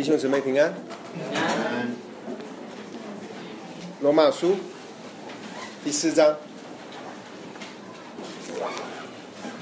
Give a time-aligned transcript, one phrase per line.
[0.00, 0.72] 弟兄姊妹平安。
[4.00, 4.56] 罗马书
[5.84, 6.36] 第四章，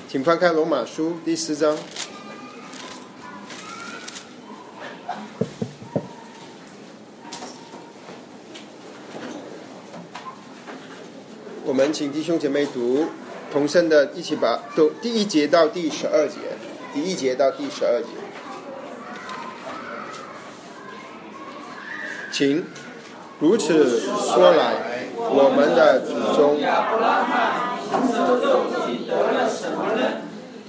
[0.08, 1.76] 请翻开罗马书第四章。
[11.64, 13.08] 我们请弟兄姐妹读
[13.50, 16.36] 同声的，一起把读第一节到第十二节，
[16.94, 18.27] 第一节到第十二节。
[22.38, 22.62] 请
[23.40, 24.74] 如此说来，
[25.16, 26.56] 我们的祖宗，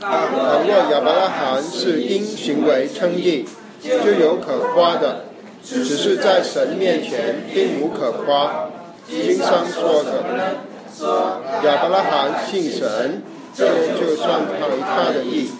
[0.01, 3.45] 倘若亚伯拉罕是因行为称义，
[3.83, 5.25] 就有可夸的；
[5.63, 8.71] 只是在神面前，并无可夸。
[9.07, 10.23] 经上说的，
[11.67, 13.21] 亚伯拉罕信神，
[13.53, 15.51] 就就算为他的义，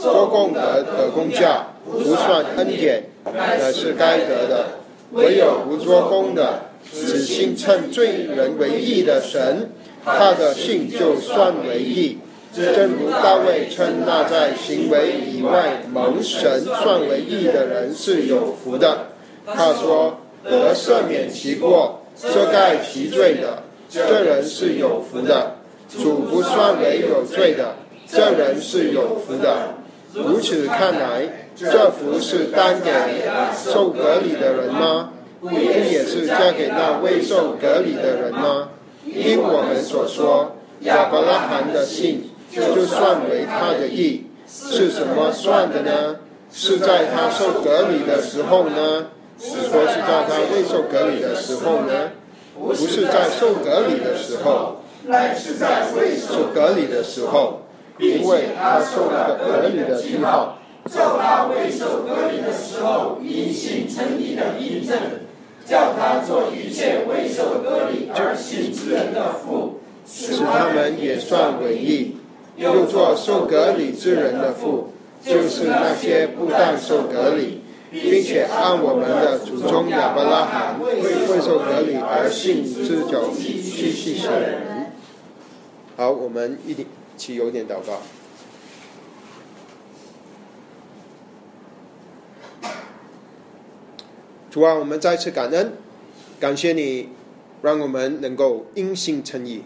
[0.00, 4.77] 多功德得功价，不算恩典，乃是该得的。
[5.12, 9.70] 唯有不做工的，只信称罪人为义的神，
[10.04, 12.18] 他的信就算为义。
[12.54, 19.06] 正如大卫称那在行为以外蒙神算为义的人是有福的。
[19.46, 25.56] 他说：得赦免其过、遮盖其罪的，这人是有福的；
[25.88, 29.74] 主不算为有罪的，这人是有福的。
[30.14, 31.46] 如此看来。
[31.60, 32.92] 这不是单给
[33.52, 35.10] 受隔离的人吗？
[35.40, 38.68] 不也是嫁给那未受隔离的人吗？
[39.04, 46.16] 因我们所说，亚伯拉罕的信就算为他的义，是什么算的呢？
[46.52, 49.06] 是在他受隔离的时候呢？
[49.40, 52.12] 是说是在他未受隔离的时候呢？
[52.56, 57.62] 不是在受隔离的时候，乃是在未受隔离的时候，
[57.98, 60.54] 因为他受了隔离的记号。
[60.90, 64.96] 叫他未受割礼的时候因信称义的印证，
[65.66, 72.16] 叫他做一切未受割礼而信之人的父，使他们也算为义；
[72.56, 81.02] 又做受割礼之人的父，就是那些不但受割礼，并且按我们的祖宗亚伯拉罕未
[81.42, 84.86] 受割礼而信之久继续人。
[85.98, 86.72] 好，我们一
[87.18, 88.00] 起有点祷告。
[94.50, 95.72] 主啊，我们再次感恩，
[96.40, 97.10] 感谢你，
[97.60, 99.62] 让我们能够因信称义。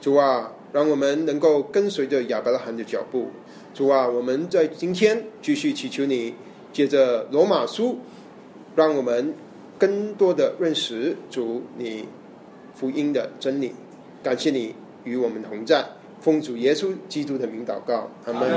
[0.00, 3.28] 主啊，让我们能够跟随着亚伯拉罕的脚步。
[3.74, 6.34] 主啊，我们在今天继续祈求你，
[6.72, 7.98] 借着罗马书，
[8.74, 9.34] 让我们
[9.78, 12.08] 更多的认识主你
[12.74, 13.74] 福音的真理。
[14.22, 14.74] 感谢你
[15.04, 15.86] 与我们同在，
[16.26, 18.50] 奉主耶稣基督的名祷告，阿门。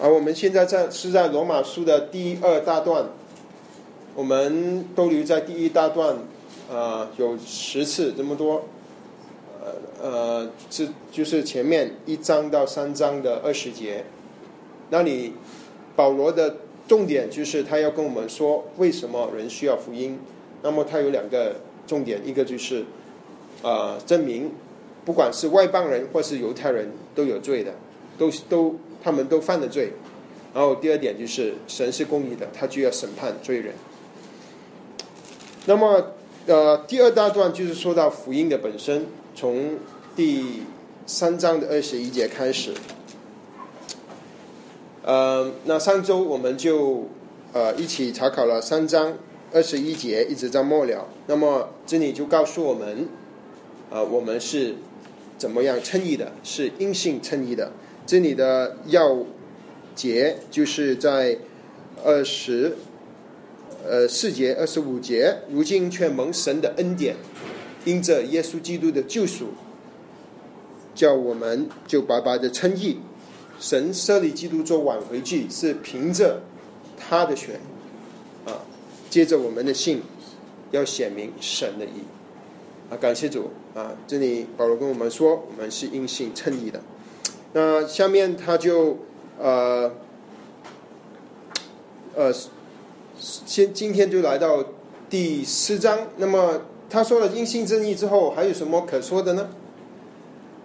[0.00, 3.10] 而我们现在在是在罗马书的第二大段，
[4.14, 6.16] 我们都留在第一大段，
[6.70, 8.64] 呃，有十次这么多，
[9.60, 14.06] 呃呃，是就是前面一章到三章的二十节，
[14.88, 15.34] 那里
[15.94, 16.56] 保罗的
[16.88, 20.18] 重点就是他要跟我们说为什么人需要福音，
[20.62, 22.86] 那么他有两个重点，一个就是
[23.66, 24.52] 呃证明
[25.04, 27.74] 不管是外邦人或是犹太人都有罪的，
[28.16, 28.76] 都都。
[29.04, 29.92] 他们都犯了罪，
[30.52, 33.72] 然后第二点就是神是公义的，他就要审判罪人。
[35.66, 36.14] 那么，
[36.46, 39.06] 呃，第二大段就是说到福音的本身，
[39.36, 39.78] 从
[40.16, 40.62] 第
[41.06, 42.74] 三章的二十一节开始。
[45.04, 47.04] 呃，那上周我们就
[47.52, 49.12] 呃一起查考了三章
[49.52, 51.06] 二十一节，一直到末了。
[51.28, 53.06] 那么这里就告诉我们，
[53.90, 54.74] 呃，我们是
[55.38, 57.72] 怎么样称义的，是因信称义的。
[58.06, 59.24] 这里的要
[59.94, 61.38] 节就是在
[62.04, 62.76] 二十
[63.84, 67.16] 呃四节二十五节，如今却蒙神的恩典，
[67.84, 69.48] 因着耶稣基督的救赎，
[70.94, 72.98] 叫我们就白白的称义。
[73.58, 76.42] 神设立基督做挽回祭，是凭着
[76.98, 77.58] 他的血
[78.44, 78.60] 啊，
[79.08, 80.02] 接着我们的信
[80.72, 82.02] 要显明神的义
[82.88, 83.90] 啊，感谢主啊！
[84.06, 86.80] 这里保罗跟我们说，我们是因信称义的。
[87.52, 88.98] 那下面他就
[89.40, 89.92] 呃
[92.14, 92.32] 呃，
[93.18, 94.64] 先今天就来到
[95.10, 95.98] 第四章。
[96.18, 99.48] 那么他说了因信正义之后，还有什么可说的呢？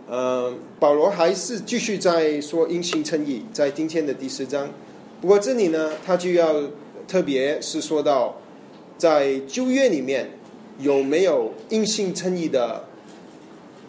[0.07, 4.69] 呃，保罗还是继续在说因信称义，在今天的第四章。
[5.19, 6.53] 不过这里呢，他就要
[7.07, 8.35] 特别是说到
[8.97, 10.29] 在旧约里面
[10.81, 12.85] 有没有因信称义的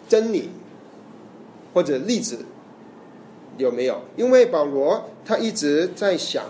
[0.07, 0.49] 真理
[1.73, 2.45] 或者例子。
[3.55, 4.01] 有没有？
[4.17, 6.45] 因为保罗他一直在想，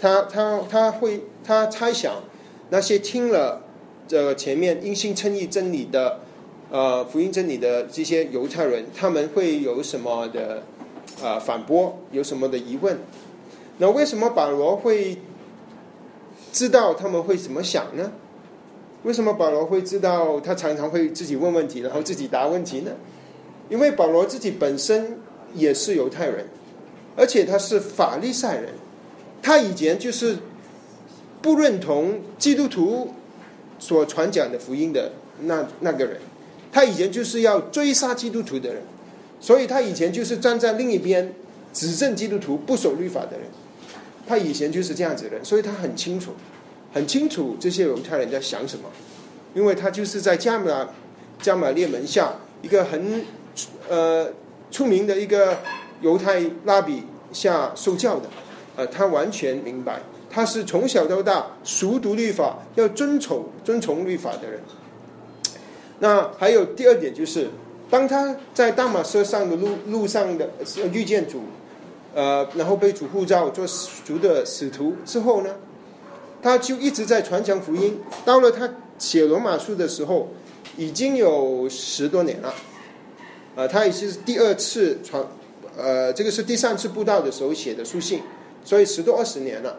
[0.00, 2.22] 他他他会他猜想
[2.70, 3.60] 那些听了
[4.06, 6.20] 这前面因信称义真理的
[6.70, 10.62] 呃福音真理的这些犹太人，他们会有什么的
[11.22, 12.98] 呃反驳，有什么的疑问？
[13.76, 15.18] 那为什么保罗会
[16.50, 18.10] 知道他们会怎么想呢？
[19.04, 22.90] 为什么保罗会知道他常常会自己问问题，然后自己答问题呢？
[23.68, 25.18] 因为保罗自己本身
[25.54, 26.46] 也是犹太人，
[27.16, 28.70] 而且他是法利赛人，
[29.40, 30.38] 他以前就是
[31.40, 33.14] 不认同基督徒
[33.78, 35.12] 所传讲的福音的
[35.42, 36.18] 那那个人，
[36.72, 38.82] 他以前就是要追杀基督徒的人，
[39.38, 41.32] 所以他以前就是站在另一边
[41.72, 43.46] 指证基督徒不守律法的人，
[44.26, 46.32] 他以前就是这样子的人，所以他很清楚。
[46.92, 48.84] 很清楚这些犹太人在想什么，
[49.54, 50.88] 因为他就是在加马
[51.40, 52.32] 加马列门下
[52.62, 53.24] 一个很
[53.88, 54.30] 呃
[54.70, 55.58] 出名的一个
[56.00, 58.28] 犹太拉比下受教的，
[58.76, 60.00] 呃，他完全明白，
[60.30, 64.60] 他是从小到大熟读律法，要遵从遵从律法的人。
[66.00, 67.48] 那还有第二点就是，
[67.90, 70.48] 当他在大马车上的路路上的
[70.92, 71.42] 遇见主，
[72.14, 73.66] 呃，然后被主护照做
[74.04, 75.54] 主的使徒之后呢？
[76.48, 77.98] 他就一直在传讲福音。
[78.24, 78.66] 到了他
[78.98, 80.28] 写罗马书的时候，
[80.78, 82.54] 已经有十多年了。
[83.54, 85.22] 呃，他也是第二次传，
[85.76, 88.22] 呃，这个是第三次布道的时候写的书信，
[88.64, 89.78] 所以十多二十年了。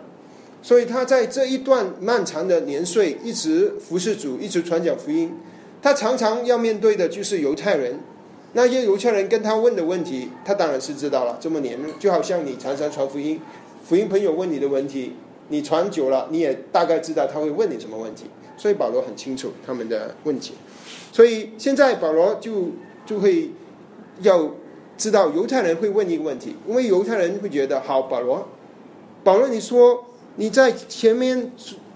[0.61, 5.33] 所以他在这一段漫长的年岁，一直服侍主，一直传讲福音。
[5.81, 7.99] 他常常要面对的就是犹太人，
[8.53, 11.39] 那些犹太人跟他问的问题，他当然是知道了。
[11.41, 13.41] 这么年，就好像你常常传福音，
[13.83, 15.15] 福音朋友问你的问题。
[15.49, 18.25] 你传久了，你也大概知道他会问你什么问题，
[18.55, 20.53] 所以保罗很清楚他们的问题。
[21.11, 22.69] 所以现在保罗就
[23.05, 23.49] 就会
[24.21, 24.51] 要
[24.95, 28.47] 知道犹太人会问一个问题，因为犹太人会觉得，好，保罗，
[29.23, 30.05] 保罗，你说
[30.35, 31.51] 你在前面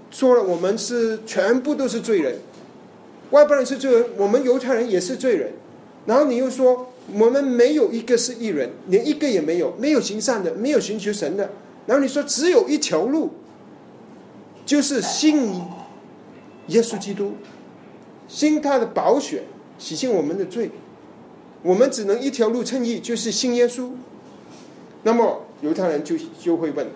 [0.09, 2.38] 说了，我们是全部都是罪人，
[3.29, 5.51] 外邦人是罪人，我们犹太人也是罪人，
[6.07, 6.88] 然后你又说
[7.19, 11.51] 我们没有一个是异人，连一个也没有，没有行善的，没有寻求神的，
[11.85, 13.29] 然后你说只有一条路。
[14.65, 15.62] 就是信
[16.68, 17.33] 耶稣基督，
[18.27, 19.44] 信他的宝血
[19.77, 20.71] 洗净我们的罪，
[21.62, 23.92] 我们只能一条路称义，就是信耶稣。
[25.04, 26.88] 那么犹太人就就会问：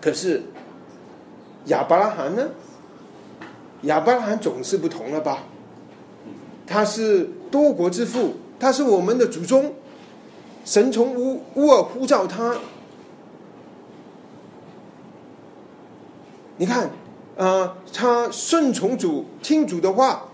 [0.00, 0.42] 可是
[1.66, 2.48] 亚伯拉罕呢？
[3.82, 5.44] 亚伯拉罕总是不同了吧？
[6.66, 9.72] 他是多国之父，他是我们的祖宗，
[10.64, 12.56] 神从乌乌尔呼召他。
[16.58, 16.90] 你看，
[17.34, 20.28] 呃，他顺从主，听主的话。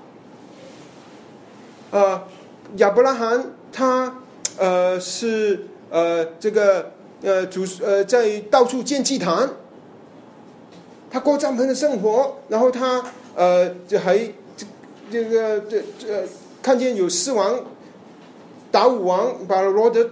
[1.91, 2.23] 呃，
[2.77, 4.17] 亚伯拉罕他
[4.59, 6.93] 呃是呃这个
[7.23, 9.49] 呃主呃在到处建祭坛，
[11.11, 13.03] 他过帐篷的生活，然后他
[13.35, 14.19] 呃就还
[14.57, 14.67] 这
[15.11, 16.29] 这个这这
[16.61, 17.65] 看见有狮王
[18.71, 20.11] 打武王把罗德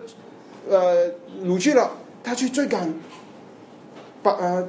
[0.70, 1.11] 呃
[1.44, 1.91] 掳去了，
[2.25, 2.94] 他去追赶，
[4.23, 4.67] 把呃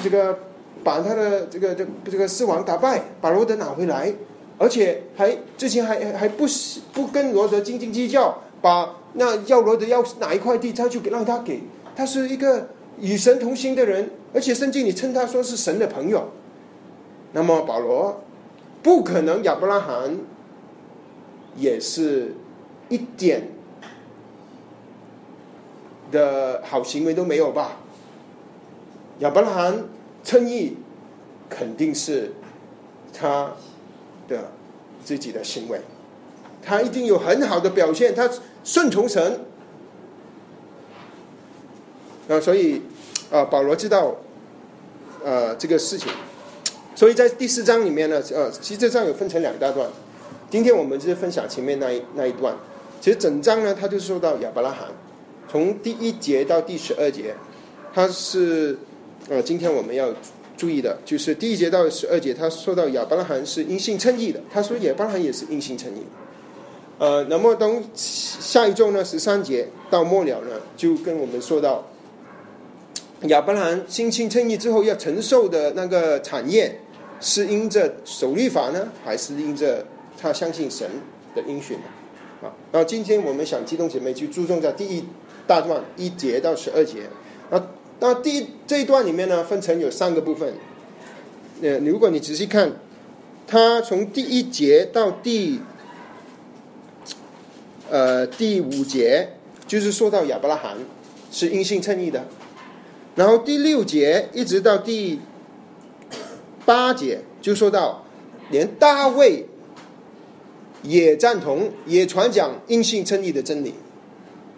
[0.00, 0.38] 这个。
[0.86, 4.14] 把他的这个这这个狮王打败，把罗德拿回来，
[4.56, 6.46] 而且还之前还还不
[6.92, 11.60] 不跟罗德斤斤计较，把那要罗德要哪一块地，他就给让他给。
[11.96, 12.68] 他是一个
[13.00, 16.28] 与神同行的人，而且甚至你称他说是神的朋友。
[17.32, 18.22] 那么保罗
[18.80, 20.16] 不可能亚伯拉罕
[21.56, 22.36] 也是
[22.88, 23.48] 一点
[26.12, 27.78] 的好行为都没有吧？
[29.18, 29.84] 亚伯拉罕。
[30.26, 30.76] 称义
[31.48, 32.32] 肯定是
[33.12, 33.52] 他
[34.28, 34.50] 的
[35.04, 35.80] 自己的行为，
[36.62, 38.28] 他一定有很好的表现，他
[38.64, 39.40] 顺从神
[42.28, 42.82] 啊，所以
[43.30, 44.16] 啊，保罗知道
[45.24, 46.10] 呃这个事情，
[46.94, 49.88] 所以在第四章里面呢，呃，其实这章有分成两大段，
[50.50, 52.56] 今天我们就是分享前面那一那一段，
[53.00, 54.88] 其实整章呢，他就说到亚伯拉罕，
[55.48, 57.34] 从第一节到第十二节，
[57.94, 58.78] 他是。
[59.28, 60.06] 呃，今天我们要
[60.56, 65.98] 注意的就是第一节到十二节，他说到亚伯拉罕是因信称义的，他说亚伯拉罕也是因信称义。
[66.98, 71.86] 呃，那么等下一周呢，十三节到末了呢，就跟我们说到
[73.24, 76.80] 亚伯拉罕因信称义之后要承受的那个产业，
[77.20, 79.84] 是因着守律法呢，还是因着
[80.18, 80.88] 他相信神
[81.34, 81.82] 的应许呢？
[82.42, 85.04] 啊，那今天我们想激动姐妹就注重在第一
[85.46, 87.02] 大段一节到十二节，
[87.50, 87.62] 那。
[87.98, 90.54] 那第这一段里面呢，分成有三个部分。
[91.62, 92.72] 呃，如果你仔细看，
[93.46, 95.60] 他从第一节到第
[97.90, 99.30] 呃第五节，
[99.66, 100.76] 就是说到亚伯拉罕，
[101.30, 102.26] 是因信称义的。
[103.14, 105.20] 然后第六节一直到第
[106.66, 108.04] 八节就说到，
[108.50, 109.46] 连大卫
[110.82, 113.72] 也赞同，也传讲因信称义的真理。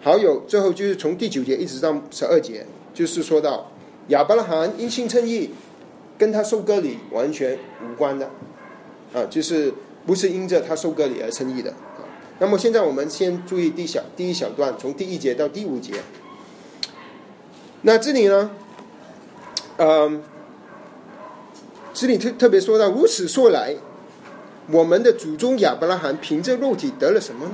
[0.01, 2.65] 好有最后就是从第九节一直到十二节，
[2.99, 3.71] 就是说到
[4.09, 5.51] 亚伯拉罕因信称义，
[6.17, 8.29] 跟他收割礼完全无关的，
[9.13, 9.73] 啊，就是
[10.05, 12.03] 不是因着他收割礼而称义的啊。
[12.39, 15.93] 那么现在我们先注意第小第一小段，从第一节到第五节。
[17.83, 18.51] 那这里呢，
[19.77, 20.21] 嗯，
[21.93, 23.77] 这里特特别说到，如此说来，
[24.69, 27.53] 我们的祖宗亚伯拉罕凭着肉体得了什么呢？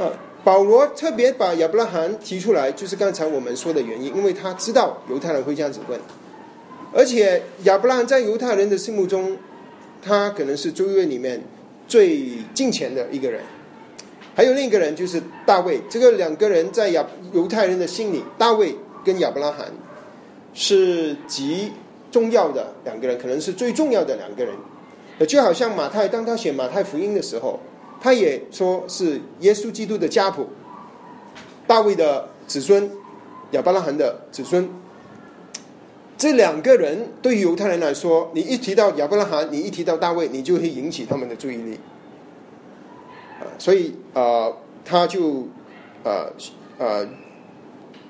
[0.00, 0.10] 啊，
[0.42, 6.00] 保罗特别把亚伯拉罕提出来，就是刚才我们说的原因，因为他知道犹太人会这样子问，
[6.92, 9.36] 而且亚伯拉罕在犹太人的心目中，
[10.02, 11.42] 他可能是旧约里面。
[11.86, 13.42] 最近前的一个人，
[14.36, 15.80] 还有另一个人就是大卫。
[15.90, 19.66] 这个两个人在亚犹太人的心里，大卫跟亚伯拉罕
[20.54, 21.72] 是极
[22.12, 24.54] 重要的两个人，可能是最重要的两个人。
[25.26, 27.58] 就好像马太当他写马太福音的时候，
[28.00, 30.48] 他也说是耶稣基督的家谱，
[31.66, 32.90] 大卫的子孙，
[33.50, 34.68] 亚伯拉罕的子孙。
[36.16, 41.78] 这两个人对于犹太人来说，你一提到亚伯拉罕，你一提到大卫，你就会引起他们的注意力。
[43.58, 44.52] 所以啊，
[44.84, 45.48] 他就
[46.04, 46.26] 啊
[46.78, 47.06] 啊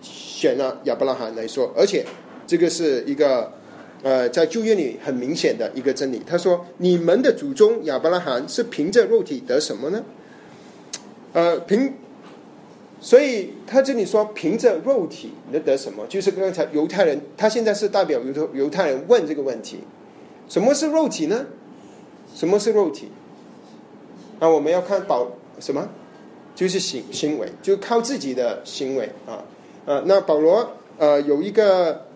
[0.01, 2.05] 选了亚伯拉罕来说，而且
[2.47, 3.53] 这个是一个
[4.03, 6.23] 呃在旧约里很明显的一个真理。
[6.27, 10.03] 他说：“你们的祖宗亚伯拉罕是凭着肉体得什么呢？
[11.33, 11.93] 呃，凭。”
[13.03, 16.07] 所以他这里说凭着肉体能得什么？
[16.07, 19.79] 就是刚才犹太人，他现在是代表犹犹太人问这个问题：
[20.51, 21.47] 什么是肉体呢？
[22.35, 23.09] 什么是肉体？
[24.39, 25.89] 那我们要看保什么？
[26.55, 29.45] 就是行行为，就靠自己的行为啊
[29.87, 30.03] 啊！
[30.05, 32.07] 那保罗呃有一个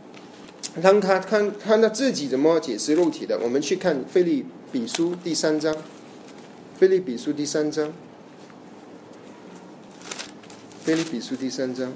[0.82, 3.38] 让他看看他自己怎么解释肉体的。
[3.38, 5.74] 我们去看菲利比书第三章，
[6.78, 7.92] 菲利比书第三章。
[10.82, 11.94] 菲利比书第三章，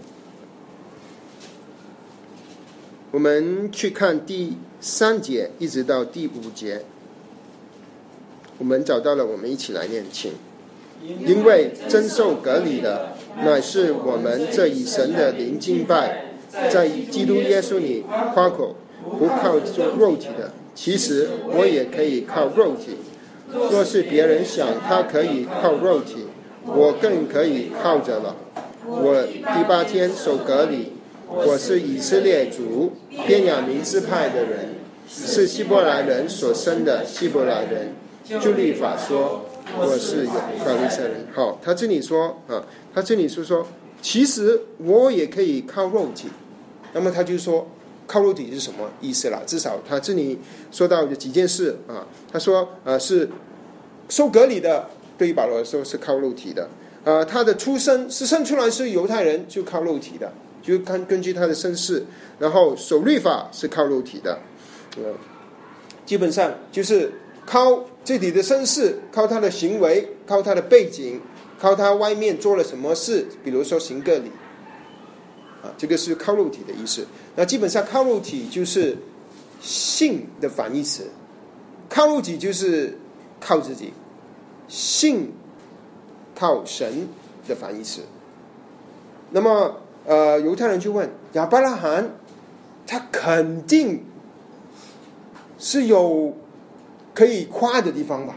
[3.11, 6.85] 我们去看第三节一直到第五节，
[8.57, 10.33] 我们找到了，我们一起来念，请。
[11.03, 16.28] 因为真受隔离的，乃是我们这一神的灵敬拜，
[16.71, 18.75] 在基督耶稣里夸口，
[19.19, 20.53] 不靠做肉体的。
[20.75, 22.97] 其实我也可以靠肉体，
[23.53, 26.27] 若是别人想他可以靠肉体，
[26.65, 28.37] 我更可以靠着了。
[28.87, 30.93] 我第八天守隔离，
[31.27, 32.93] 我是以色列族
[33.27, 34.77] 便雅明支派的人，
[35.09, 37.95] 是希伯来人所生的希伯来人。
[38.41, 39.47] 就立法说，
[39.81, 41.27] 我是有法利赛人。
[41.35, 42.63] 好，他这里说啊，
[42.95, 43.67] 他这里是说，
[44.03, 46.29] 其实我也可以靠肉体。
[46.93, 47.67] 那么他就说，
[48.07, 49.43] 靠肉体是什么意思了？
[49.47, 50.39] 至少他这里
[50.71, 52.07] 说到有几件事啊。
[52.33, 53.29] 他说，呃，是
[54.09, 56.69] 受隔离的，对于保罗来说是靠肉体的。
[57.05, 60.31] 呃，他的出生是生出来是犹太人，就靠肉体的，
[60.63, 62.05] 就看根据他的身世，
[62.39, 64.39] 然后守律法是靠肉体的，
[64.97, 65.15] 呃，
[66.05, 67.13] 基本上就是
[67.47, 71.21] 靠自己的身世，靠他的行为，靠他的背景，
[71.59, 74.31] 靠他外面做了什么事，比如说行个礼，
[75.63, 77.07] 啊，这个是靠肉体的意思。
[77.37, 78.97] 那基本上靠肉体就是
[79.61, 81.11] 信的反义词，
[81.89, 82.99] 靠肉体就是
[83.41, 83.93] 靠自己，
[84.69, 85.33] 信。
[86.41, 87.09] 靠神
[87.49, 88.03] 的反义词。
[89.33, 92.13] 那么，呃，犹太人就问亚伯拉罕，
[92.87, 94.05] 他肯定
[95.59, 96.37] 是有
[97.13, 98.37] 可以夸的地方吧？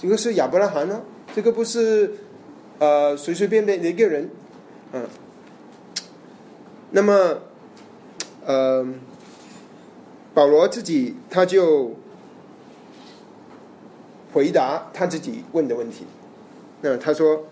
[0.00, 1.02] 这个是亚伯拉罕呢？
[1.36, 2.14] 这个不是
[2.78, 4.30] 呃随随便便的一个人，
[4.94, 5.06] 嗯。
[6.96, 7.40] 那么，
[8.46, 8.86] 呃，
[10.32, 11.96] 保罗自己他就
[14.32, 16.06] 回答他自己问的问题。
[16.82, 17.46] 那他说：“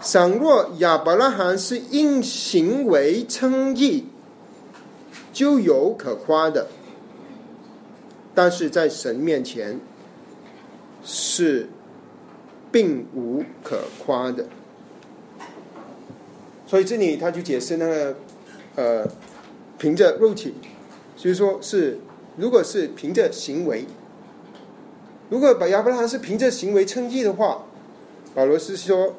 [0.00, 4.06] 倘若亚伯拉罕是因行为称义，
[5.30, 6.68] 就有可夸的；
[8.34, 9.78] 但是在神面前
[11.04, 11.68] 是
[12.72, 14.46] 并无可夸的。”
[16.66, 18.16] 所以这里他就解释那个
[18.76, 19.06] 呃，
[19.78, 20.54] 凭着肉体，
[21.16, 21.98] 所以说是
[22.36, 23.84] 如果是凭着行为，
[25.28, 27.64] 如果把亚伯拉罕是凭着行为称义的话。
[28.34, 29.14] 保罗是说，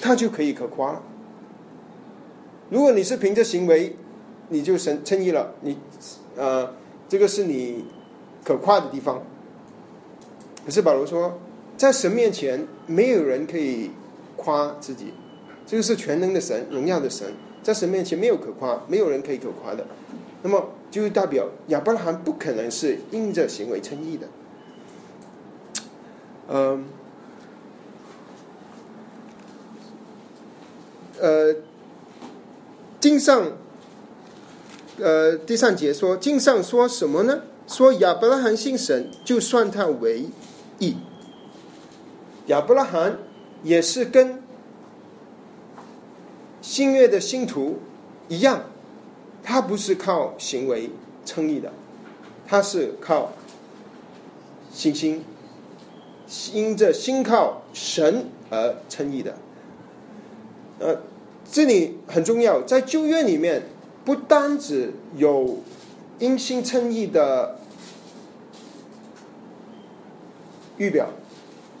[0.00, 1.02] 他就可以可夸了。
[2.70, 3.96] 如果你是凭着行为，
[4.50, 5.76] 你就神称义了，你
[6.36, 6.74] 呃，
[7.08, 7.86] 这个是你
[8.44, 9.20] 可夸的地方。
[10.64, 11.40] 可是保罗说，
[11.76, 13.90] 在神面前，没有人可以
[14.36, 15.12] 夸自己，
[15.66, 17.34] 这个是全能的神，荣耀的神，
[17.68, 19.84] 在神面前没有可夸，没有人可以可夸的。
[20.40, 24.26] 那么就代表亚伯拉罕不可能是因着行为称义的。
[26.48, 26.86] 嗯，
[31.20, 31.56] 呃，
[32.98, 33.52] 经上，
[34.98, 37.42] 呃，第三节说，经上说什么呢？
[37.66, 40.24] 说亚伯拉罕信神，就算他为
[40.78, 40.96] 义。
[42.46, 43.18] 亚伯拉罕
[43.62, 44.42] 也是跟
[46.68, 47.78] 新月的信徒
[48.28, 48.64] 一样，
[49.42, 50.90] 他不是靠行为
[51.24, 51.72] 称义的，
[52.46, 53.32] 他是靠
[54.70, 55.24] 信心。
[56.52, 59.38] 因着心靠神而称义的，
[60.78, 61.00] 呃，
[61.50, 63.62] 这里很重要，在旧约里面
[64.04, 65.60] 不单只有
[66.18, 67.58] 因心称义的
[70.76, 71.08] 预表，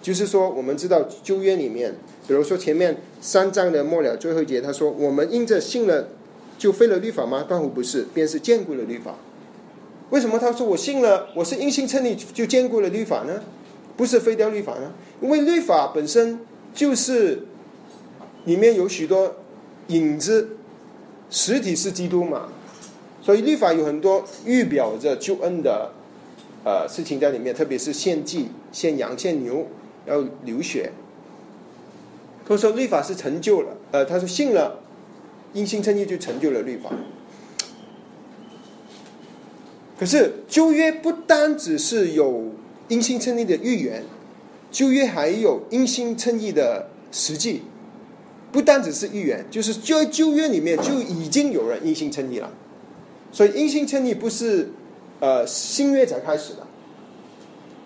[0.00, 6.08] 就是说，我们知道旧约里面，比如说前面三章的末了最后一节，他说：“我们因着信了，
[6.56, 9.16] 就废了律法吗？”断乎不是，便是坚固了律法。
[10.10, 13.42] 为什么他说我信了，我是因信称义就坚固了律法呢？
[13.96, 14.92] 不是废掉律法呢？
[15.20, 16.38] 因为律法本身
[16.72, 17.42] 就是
[18.44, 19.34] 里面有许多
[19.88, 20.50] 影子，
[21.28, 22.48] 实体是基督嘛，
[23.20, 25.90] 所以律法有很多预表着救恩的
[26.64, 29.66] 呃事情在里面，特别是献祭、献羊、献牛
[30.06, 30.92] 要流血。
[32.48, 34.80] 他说律法是成就了，呃，他说信了，
[35.52, 36.90] 因信称义就成就了律法。
[39.98, 42.52] 可是旧约不单只是有。
[42.90, 44.02] 因心称义的预言，
[44.70, 47.60] 旧约还有因心称义的实际，
[48.50, 52.50] 不单只是预言，就是旧旧约里面就已经有人因心称义了。
[53.30, 54.70] 所以因心称义不是
[55.20, 56.66] 呃新约才开始的，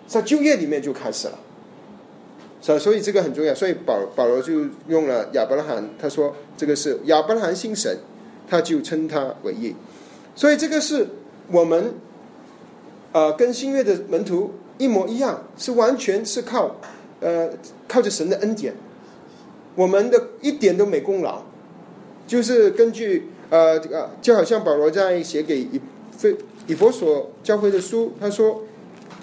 [0.07, 1.37] 在旧约里面就开始了。
[2.63, 7.99] 所所以这个很重要，所以保保罗就用了亚伯拉罕，他说这个是亚伯拉罕信神，
[8.49, 9.75] 他就称他为义。
[10.33, 11.05] 所以这个是
[11.51, 11.93] 我们
[13.11, 14.55] 呃跟新约的门徒。
[14.79, 16.77] 一模一样，是完全是靠，
[17.19, 17.47] 呃，
[17.87, 18.73] 靠着神的恩典，
[19.75, 21.43] 我们的一点都没功劳，
[22.25, 25.79] 就是根据呃这个，就好像保罗在写给以
[26.11, 26.35] 非
[26.65, 28.63] 以佛所教会的书，他说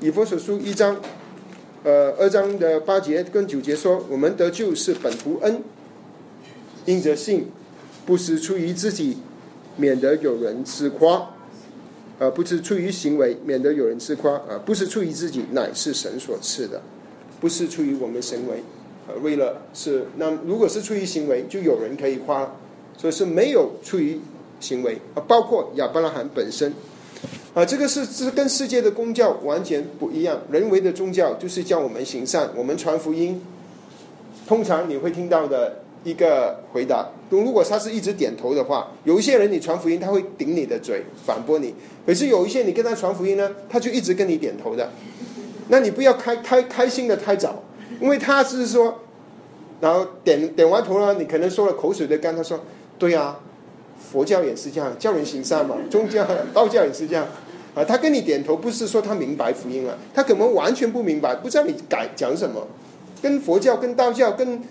[0.01, 1.01] 以佛所书一章，
[1.83, 5.63] 呃二章的八节跟九节说，我们得救是本乎恩，
[6.85, 7.47] 因着信，
[8.05, 9.19] 不是出于自己，
[9.77, 11.31] 免得有人自夸。
[12.23, 16.83] 而不是出于行为，免得有人自夸；而不是出于自己，乃是神所赐的，
[17.41, 18.63] 不是出于我们行为。
[19.09, 22.57] 呃，为了是那，如果是出于行为，就有人可以夸，
[22.99, 24.21] 所以是没有出于
[24.61, 24.99] 行为。
[25.15, 26.75] 啊，包括亚伯拉罕本身，
[27.55, 30.41] 啊，这个是是跟世界的宗教完全不一样。
[30.51, 33.43] 人为的宗教就是叫我们行善，我们传福音。
[34.47, 35.81] 通常你会听到的。
[36.03, 41.75] 一个回答，如果他是一直点头的话，有一些人你传福音，他会顶你的嘴反驳你；
[42.07, 44.89] 可是有一些你跟他传福音呢，他就一直跟你点头的。
[45.69, 47.63] 那你不要开开开心的太早，
[48.01, 49.01] 因为他是说，
[49.83, 52.59] 然后点点完头了，你可能说了口水的干，他说
[52.99, 53.37] ：“对呀，
[54.11, 57.27] 佛教也是这样，教人行善嘛， 宗教道教也是这样
[57.75, 62.67] 啊。”他跟你点头，不是说他明白福音了，他可能完全不明白，不知道你改讲什么，
[63.23, 64.63] 跟佛教、跟道教、跟。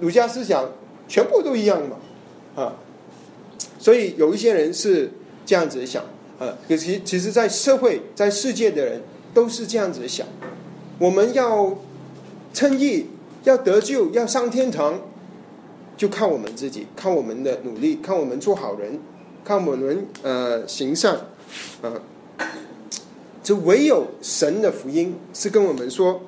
[0.00, 0.70] 儒家思想
[1.08, 1.96] 全部都一样嘛，
[2.54, 2.76] 啊，
[3.80, 5.10] 所以有一些人是
[5.44, 6.04] 这样子想，
[6.38, 9.02] 啊，可其其实，在社会、在世界的人
[9.34, 10.24] 都是这样子想。
[11.00, 11.76] 我们要
[12.54, 13.06] 称义、
[13.42, 15.00] 要得救、要上天堂，
[15.98, 18.98] 就靠我们自己，靠我们的努力，靠我们做好人，
[19.44, 21.26] 靠我们呃行善，
[21.82, 22.00] 啊，
[23.42, 26.22] 就唯有神的福音是跟我们说。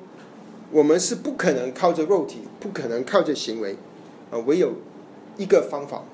[0.73, 3.75] 我们是不可能靠着肉体，不可能靠着行为，
[4.31, 4.71] 啊，唯有
[5.35, 6.05] 一个方法，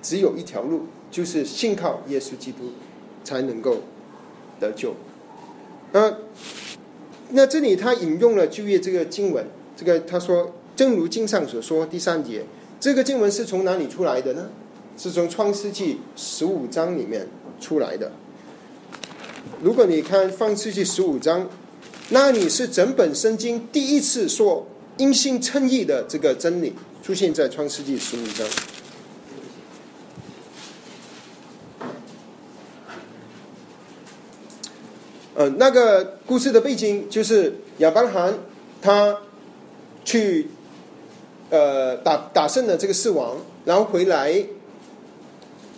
[0.00, 2.70] 只有一条路，就是信靠耶稣基督，
[3.24, 3.78] 才能够
[4.60, 4.94] 得救。
[5.90, 6.18] 呃，
[7.30, 9.44] 那这里他引用了就业这个经文，
[9.76, 12.44] 这个他说，正如经上所说，第三节，
[12.80, 14.48] 这个经文是从哪里出来的呢？
[14.96, 17.28] 是从创世纪十五章里面
[17.60, 18.10] 出来的。
[19.62, 21.48] 如果你看创世纪十五章。
[22.12, 24.66] 那你是整本圣经第一次说
[24.96, 28.44] 因信称义的这个真理出现在创世纪十五章。
[35.36, 38.34] 呃，那个故事的背景就是亚伯拉罕
[38.82, 39.16] 他
[40.04, 40.48] 去
[41.50, 44.42] 呃打打胜了这个四王，然后回来，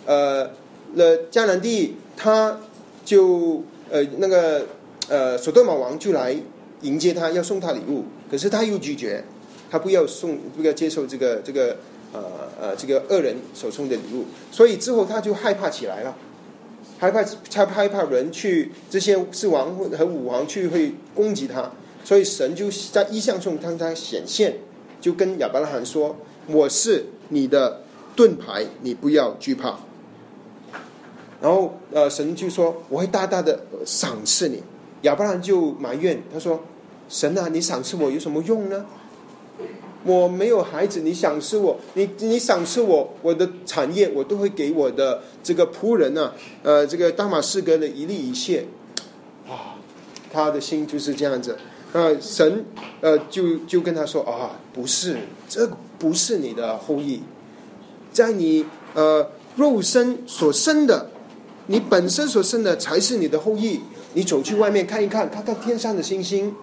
[0.05, 0.49] 呃
[0.95, 2.59] 了迦南地，他
[3.03, 4.65] 就呃那个。
[5.09, 6.33] 呃，索多玛王就来
[6.81, 9.21] 迎接他，要送他礼物，可是他又拒绝，
[9.69, 11.75] 他不要送，不要接受这个这个
[12.13, 12.23] 呃
[12.59, 16.15] 呃这个恶人所送的礼物，所以之后他就害怕起来了，
[16.97, 21.69] 害怕他害怕人去这些四王和五王去会攻击他，
[22.05, 24.55] 所以神就在意象中向他显现，
[25.03, 26.15] 就跟亚伯拉罕说
[26.47, 27.81] ：“我是你的
[28.15, 29.77] 盾牌，你不要惧怕。”
[31.43, 34.63] 然后呃，神就说：“我会大大的赏赐你。”
[35.03, 36.63] 亚伯拉罕就埋怨他说
[37.09, 38.85] ：“神啊，你赏赐我有什么用呢？
[40.05, 48.65] 我没有孩子，你赏赐我，你你赏赐我，我的产业我都会给我的这个仆人呢、呃，这个大马士革的一粒一切。”
[49.49, 49.75] 啊，
[50.31, 51.57] 他的心就是这样子。
[51.93, 52.65] 呃，神
[52.99, 57.21] 呃就就跟他说：“啊，不是，这不是你的后裔，
[58.11, 61.09] 在你呃肉身所生的，
[61.67, 63.79] 你本身所生的才是你的后裔。”
[64.15, 66.53] 你走去外面看一看，看看天上的星星。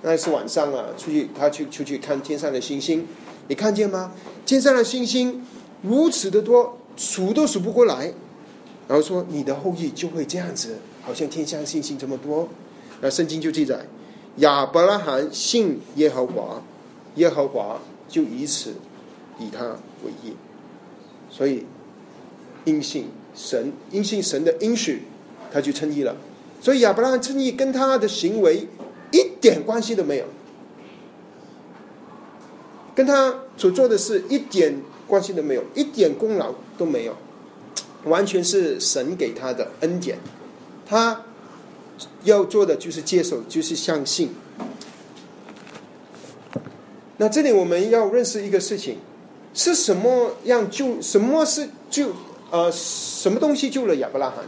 [0.00, 3.06] 那是晚上啊，出去他去出去看天上的星星，
[3.48, 4.12] 你看见吗？
[4.46, 5.44] 天上的星星
[5.82, 8.12] 如此的多，数都数不过来。
[8.88, 12.48] 然后说你的后裔就会这样子，好像天上星星这么多。
[13.02, 13.84] 那圣经就记载，
[14.36, 16.62] 亚伯拉罕信耶和华，
[17.16, 18.74] 耶和华就以此
[19.38, 19.64] 以他
[20.04, 20.34] 为义。
[21.30, 21.64] 所以
[22.64, 25.02] 因信神，因信神的应许，
[25.52, 26.16] 他就称义了。
[26.60, 28.66] 所以亚伯拉罕称义跟他的行为
[29.12, 30.24] 一点关系都没有，
[32.94, 37.14] 跟他所做的事一点关系都没有，一点功劳都没有，
[38.04, 40.18] 完全是神给他的恩典。
[40.86, 41.22] 他
[42.24, 44.34] 要做的就是接受，就是相信。
[47.16, 48.98] 那这里我们要认识一个事情，
[49.54, 51.00] 是什么样救？
[51.00, 52.10] 什么是救？
[52.50, 54.44] 呃，什么东西救了亚伯拉罕？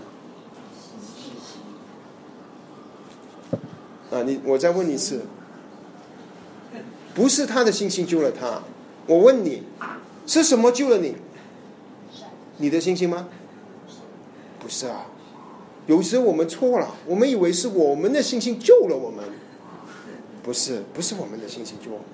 [4.11, 5.23] 啊，你我再问你一次，
[7.15, 8.62] 不是他的信心救了他，
[9.07, 9.62] 我问你，
[10.27, 11.17] 是什么救了你？
[12.59, 13.29] 你的信心吗？
[14.61, 15.07] 不是啊，
[15.87, 19.25] 有时我们错了，我们以为是我们的信心救了我们，
[20.42, 22.07] 不是，不是我们的信心救我们。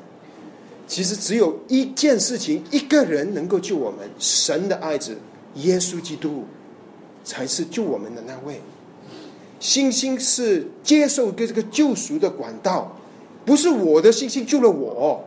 [0.86, 5.16] 其实只有一件事情，一个人能够救我们，神的爱子
[5.54, 6.44] 耶稣基督，
[7.24, 8.60] 才是救我们的那位。
[9.58, 12.94] 信心是接受跟这个救赎的管道，
[13.46, 15.24] 不是我的信心救了我，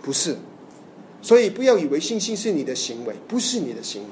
[0.00, 0.36] 不是。
[1.22, 4.08] 所以不要以为信心是你的行为，不是你的行为，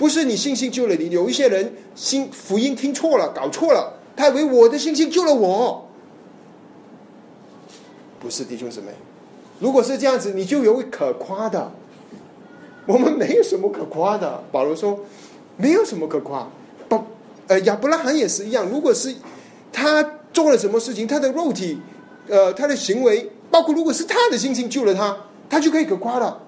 [0.00, 1.10] 不是你信心救了你。
[1.10, 5.86] 有一些人心福音听错了，搞错了，他以为我的信心救了我，
[8.18, 8.86] 不是弟兄姊妹。
[9.58, 11.70] 如果是这样子，你就有可夸的。
[12.86, 14.42] 我们没有什么可夸的。
[14.50, 15.00] 保罗说，
[15.58, 16.48] 没有什么可夸。
[16.88, 17.06] 保
[17.48, 18.66] 呃亚伯拉罕也是一样。
[18.70, 19.14] 如果是
[19.70, 21.78] 他做了什么事情，他的肉体，
[22.26, 25.14] 呃，他的行为，包括如果是他的信心救了他，
[25.50, 26.40] 他就可以可夸了。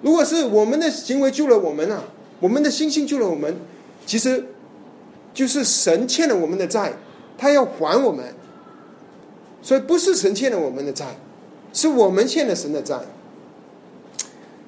[0.00, 2.04] 如果是我们的行为救了我们啊，
[2.40, 3.56] 我们的信心救了我们，
[4.06, 4.44] 其实
[5.32, 6.92] 就是神欠了我们的债，
[7.36, 8.34] 他要还我们。
[9.62, 11.16] 所以不是神欠了我们的债。
[11.76, 13.00] 是我们欠了神的债，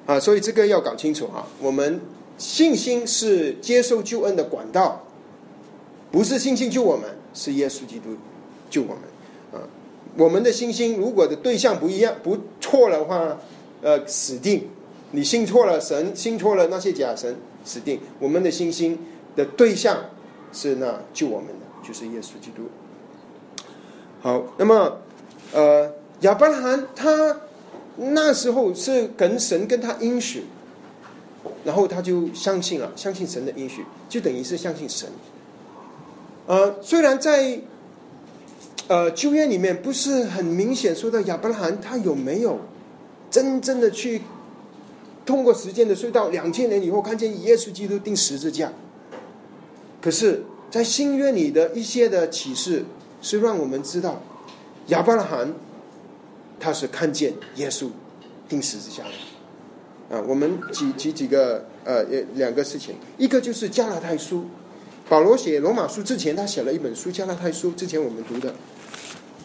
[0.05, 1.47] 啊，所以这个要搞清楚啊。
[1.61, 2.01] 我们
[2.37, 5.05] 信心是接受救恩的管道，
[6.11, 8.17] 不是信心救我们，是耶稣基督
[8.69, 8.97] 救我们
[9.53, 9.63] 啊。
[10.17, 13.37] 我们的信心如果的对象不一样，不错的话，
[13.81, 14.67] 呃，死定。
[15.11, 17.99] 你信错了神，信错了那些假神，指定。
[18.19, 18.97] 我们的信心
[19.35, 19.97] 的对象
[20.51, 22.63] 是那救我们的，就是耶稣基督。
[24.21, 25.01] 好，那么
[25.53, 25.91] 呃。
[26.21, 27.41] 亚伯拉罕他
[27.97, 30.45] 那时候是跟神跟他应许，
[31.63, 35.07] 然后他就相信了，相信神的应许，就等于是相信神。
[36.47, 37.59] 呃，虽然在
[38.87, 42.61] 呃旧约里面不是很明显说到亚伯拉罕他有没有
[43.29, 44.23] 真正的去
[45.27, 48.73] 通过时间的隧道两千年以后看见耶稣基督钉十字架，
[50.01, 52.85] 可是，在新约里的一些的启示
[53.21, 54.23] 是让我们知道
[54.87, 55.53] 亚伯拉罕。
[56.59, 57.87] 他是看见耶稣
[58.49, 60.23] 钉十字架的啊！
[60.27, 64.45] 我们举举几个呃两个事情，一个就是加拉太书，
[65.07, 68.55] 保罗写罗马书之前，他写了一本书《加拉太书》，之前我们读的。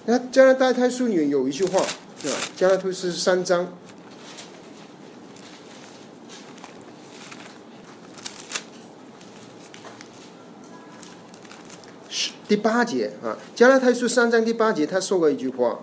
[0.07, 3.77] 那加拉太书里面有一句话啊，加拉太书三章
[12.46, 15.81] 第八节啊，加拉太书三章第八节，他说过一句话。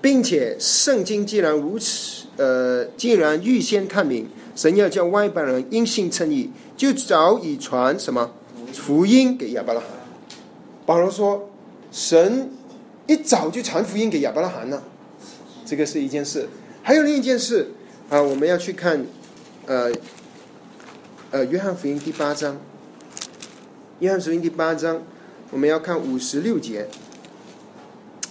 [0.00, 8.30] 并且圣经既然如此，呃，既然预先探明，神要叫外邦人因信称义，就早已传什么
[8.72, 9.90] 福音给亚伯拉罕。
[10.86, 11.50] 保罗说，
[11.90, 12.48] 神
[13.08, 14.84] 一早就传福音给亚伯拉罕了，
[15.66, 16.48] 这个是一件事。
[16.82, 17.72] 还有另一件事，
[18.08, 19.04] 啊，我们要去看，
[19.66, 19.90] 呃，
[21.32, 22.56] 呃，约翰福音第八章。
[24.00, 25.02] 约翰福音第八章，
[25.50, 26.86] 我们要看五十六节。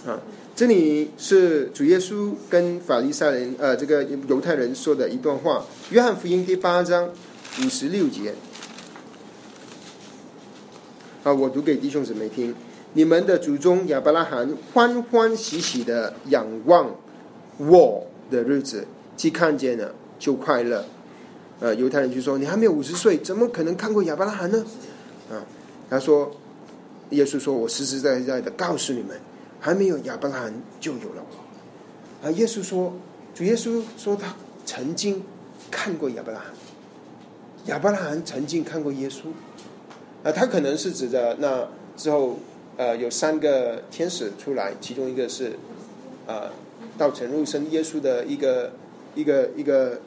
[0.06, 0.18] 啊，
[0.56, 5.62] 这里是主耶稣跟法利赛人，呃，这个犹太人说的一段话。
[5.90, 7.10] 约翰福音第八章
[7.58, 8.32] 五十六节。
[11.22, 12.54] 啊，我读给弟兄姊妹听：
[12.94, 16.96] 你们的祖宗亚伯拉罕欢欢喜喜的仰望
[17.58, 18.86] 我的日子，
[19.18, 20.86] 既看见了就快乐。
[21.60, 24.64] 呃，犹太人就说：“你还没有五十岁，怎么可能看过亚伯拉罕呢？”
[25.90, 26.30] 他说
[27.10, 29.18] ：“耶稣说，我实实在在的告诉你们，
[29.58, 32.92] 还没有亚伯拉罕就有了我。”啊，耶稣说
[33.34, 34.34] ：“主耶稣说他
[34.66, 35.22] 曾经
[35.70, 36.48] 看过亚伯拉罕，
[37.66, 39.28] 亚伯拉罕曾经看过耶稣。
[40.22, 42.38] 啊，他可能是指的那之后，
[42.76, 45.58] 呃，有三个天使出来，其中一个是
[46.26, 46.50] 呃，
[46.98, 48.72] 道成肉身耶稣的一个
[49.14, 50.00] 一个一个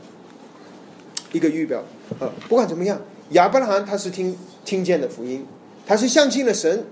[1.31, 1.83] 一个预表。
[2.19, 5.43] 呃，不管怎么样，亚伯拉罕他是听听见的福音。”
[5.85, 6.85] 他是相信了神，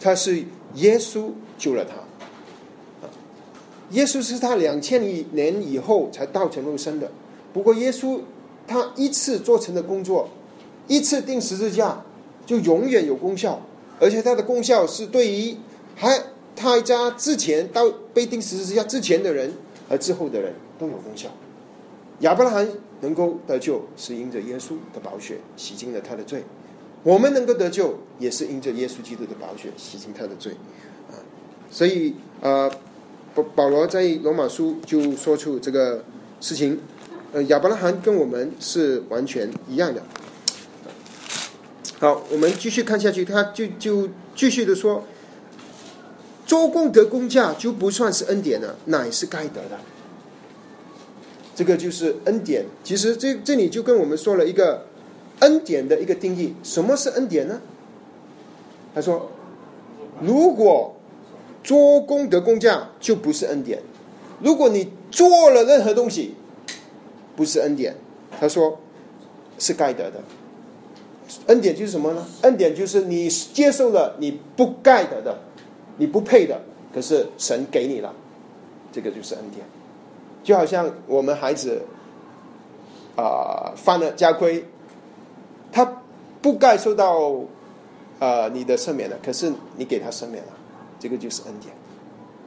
[0.00, 1.94] 他是耶稣救了他。
[3.90, 7.10] 耶稣是他两千年以后才道成肉身的。
[7.52, 8.20] 不过耶稣
[8.66, 10.28] 他一次做成的工作，
[10.86, 12.04] 一次钉十字架，
[12.44, 13.62] 就永远有功效，
[13.98, 15.56] 而且他的功效是对于
[15.96, 16.22] 还
[16.54, 19.54] 他家之前到被钉十字架之前的人
[19.88, 21.28] 和之后的人都有功效。
[22.20, 22.68] 亚伯拉罕
[23.00, 26.42] 能够得救，是因着耶稣的宝血洗净了他的罪。
[27.04, 30.52] 我们能够得救，也是因着耶稣基督的宝血洗净他的罪，
[31.10, 31.14] 啊，
[31.70, 32.70] 所以呃，
[33.34, 36.04] 保保罗在罗马书就说出这个
[36.40, 36.80] 事情，
[37.32, 40.02] 呃，亚伯拉罕跟我们是完全一样的。
[42.00, 45.04] 好，我们继续看下去，他就就继续的说，
[46.44, 49.78] 做功德工价就不算是恩典了，乃是该得的。
[51.54, 52.66] 这个就是恩典。
[52.82, 54.87] 其实这这里就跟我们说了一个。
[55.40, 57.60] 恩典的一个定义，什么是恩典呢？
[58.94, 59.30] 他说
[60.20, 60.96] ：“如果
[61.62, 63.78] 做功德工匠就不是恩典；
[64.42, 66.34] 如果你做了任何东西，
[67.36, 67.94] 不是恩典。”
[68.40, 68.80] 他说
[69.58, 70.20] ：“是该得的。
[71.46, 72.26] 恩典就是什么呢？
[72.42, 75.38] 恩典就是你接受了你不该得的，
[75.98, 76.60] 你不配的，
[76.92, 78.12] 可是神给你了，
[78.90, 79.64] 这个就是恩典。
[80.42, 81.82] 就好像我们孩子
[83.14, 84.64] 啊犯了家规。”
[85.72, 86.02] 他
[86.40, 87.32] 不该受到
[88.18, 90.52] 呃你的赦免的，可是你给他赦免了，
[90.98, 91.74] 这个就是恩典。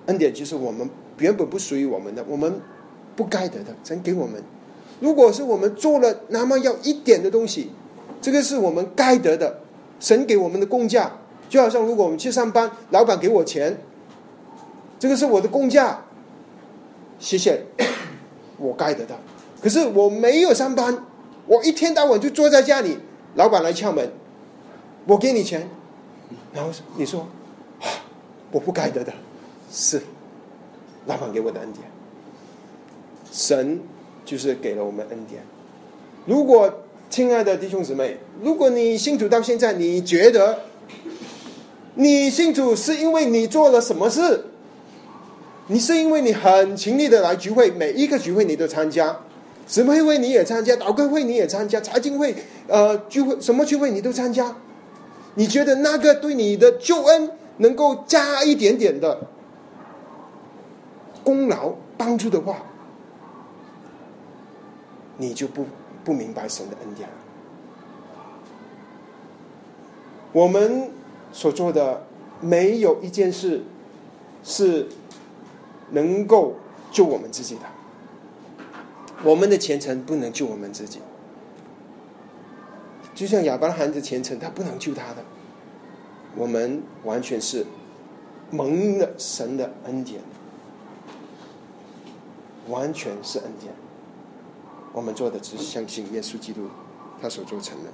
[0.08, 2.60] 恩典就是我们原本不属于我们的，我们
[3.16, 4.42] 不该得的，神给我们。
[5.00, 7.72] 如果是我们做了那么要一点的东西，
[8.22, 9.62] 这个是我们该得的，
[10.00, 11.12] 神给我们的工价。
[11.50, 13.78] 就好像如果我们去上班，老板给我钱，
[14.98, 16.06] 这个是我的工价，
[17.20, 17.66] 谢谢，
[18.58, 19.16] 我该得的。
[19.62, 21.06] 可是我没有上班，
[21.46, 22.98] 我一天到晚就坐在家里。
[23.36, 24.12] 老板来敲门，
[25.08, 25.70] 我给你钱，
[26.54, 27.28] 然后你说，
[28.52, 29.14] 我不该得的，
[29.72, 30.02] 是
[31.06, 31.86] 老板给我的恩典。
[33.32, 33.80] 神
[34.26, 35.42] 就是给了我们恩典。
[36.26, 40.64] 如果亲爱的弟兄姊妹，如果你信主到现在，你觉得
[41.96, 44.46] 你信主是因为你做了什么事？
[45.68, 49.22] 你是因为你很勤力的来聚会，每一个聚会你都参加。
[49.68, 52.36] 什么会你也参加，祷告会你也参加，财经会
[52.68, 54.56] 呃聚会什么聚会你都参加，
[55.36, 59.28] 你觉得那个对你的救恩能够加一点点的
[61.24, 62.58] 功劳帮助的话，
[65.18, 65.66] 你就不
[66.04, 67.16] 不明白神的恩典了。
[70.34, 70.90] 我们
[71.32, 72.04] 所做的
[72.42, 73.62] 没有一件事
[74.44, 74.88] 是
[75.92, 76.56] 能够
[76.92, 77.62] 救我们自己的。
[79.24, 81.00] 我们的前程不能救我们自己，
[83.14, 85.24] 就像亚伯拉罕的前程，他不能救他的。
[86.36, 87.66] 我们完全是
[88.50, 90.22] 蒙了神的恩典，
[92.68, 93.74] 完全是恩典。
[94.94, 96.68] 我们做的只是相信耶稣基督，
[97.22, 97.90] 他所做成的。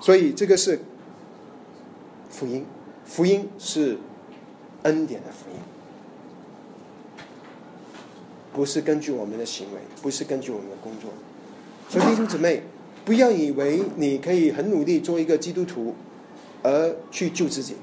[0.00, 0.80] 所以这个是
[2.28, 2.66] 福音，
[3.04, 3.98] 福音是
[4.82, 5.56] 恩典的福音。
[8.54, 11.10] 不是根据我们的行为，不是根据我们的工作。
[11.90, 12.62] 所以弟兄姊妹，
[13.04, 15.94] 不要以为你可以很努力做一个基督徒，
[16.62, 17.74] 而去救自己。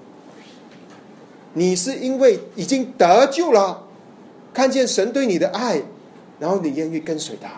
[1.54, 3.84] 你是因为已经得救了，
[4.54, 5.84] 看见神对你的爱，
[6.40, 7.50] 然后你愿意跟随他。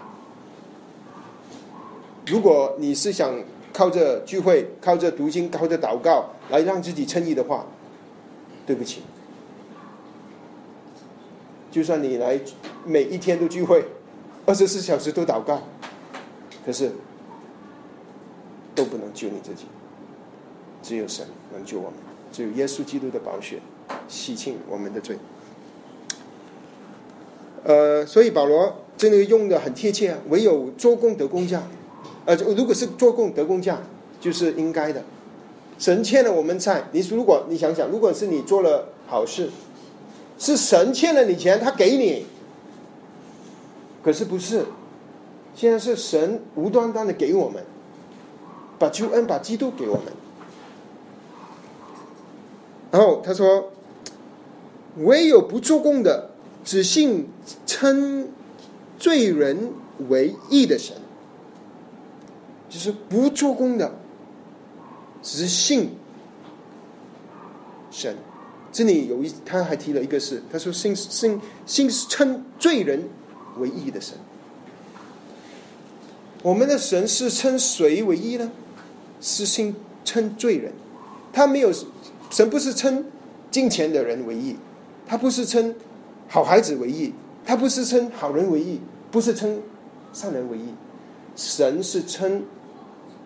[2.25, 3.35] 如果你是想
[3.71, 7.65] 靠着聚会、靠着读经、靠着祷告来让自己称义的话，
[8.65, 9.03] 对不起。
[11.73, 12.39] 就算你来
[12.85, 13.83] 每一天都聚会，
[14.45, 15.63] 二十四小时都祷告，
[16.63, 16.91] 可是
[18.75, 19.65] 都不能救你自己，
[20.83, 21.93] 只有神能救我们，
[22.31, 23.57] 只有耶稣基督的宝血
[24.07, 25.17] 洗清我们的罪。
[27.63, 31.63] 呃，所以保罗真的用的很贴切啊，唯有做工得工价，
[32.25, 33.79] 呃，如果是做工得工价，
[34.21, 35.03] 就是应该的。
[35.79, 39.49] 神欠了我们债，你如果你想想，如果是你做了好事，
[40.43, 42.25] 是神欠了你钱，他给你，
[44.03, 44.65] 可是不是，
[45.55, 47.63] 现在是神无端端的给我们，
[48.77, 50.05] 把救恩把基督给我们，
[52.91, 53.71] 然后他说，
[54.97, 56.31] 唯有不做工的。
[56.65, 57.27] 只信
[57.65, 58.29] 称
[58.97, 59.73] 罪人
[60.07, 60.95] 为义的神，
[62.69, 63.95] 就是不做工的，
[65.21, 65.97] 只信
[67.91, 68.15] 神。
[68.73, 73.07] 这里有一，他还提了一个是，他说信信信称罪人
[73.57, 74.17] 为义的神。
[76.41, 78.51] 我们的神是称谁为义呢？
[79.21, 80.73] 是信称罪人，
[81.31, 81.71] 他没有
[82.29, 83.05] 神不是称
[83.49, 84.57] 金钱的人为义，
[85.07, 85.73] 他不是称。
[86.29, 87.13] 好孩子为义，
[87.45, 88.81] 他不是称好人为义，
[89.11, 89.61] 不是称
[90.13, 90.73] 善人为义，
[91.35, 92.43] 神是称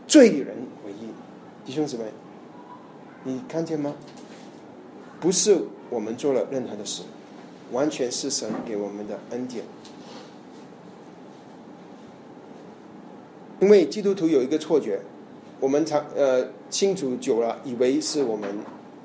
[0.05, 1.07] 罪人为义。
[1.65, 2.03] 弟兄姊妹，
[3.23, 3.95] 你看见吗？
[5.19, 5.57] 不是
[5.89, 7.03] 我们做了任何的事，
[7.71, 9.63] 完全是神给我们的恩典。
[13.59, 14.99] 因为基督徒有一个错觉，
[15.59, 18.47] 我们常呃信主久了，以为是我们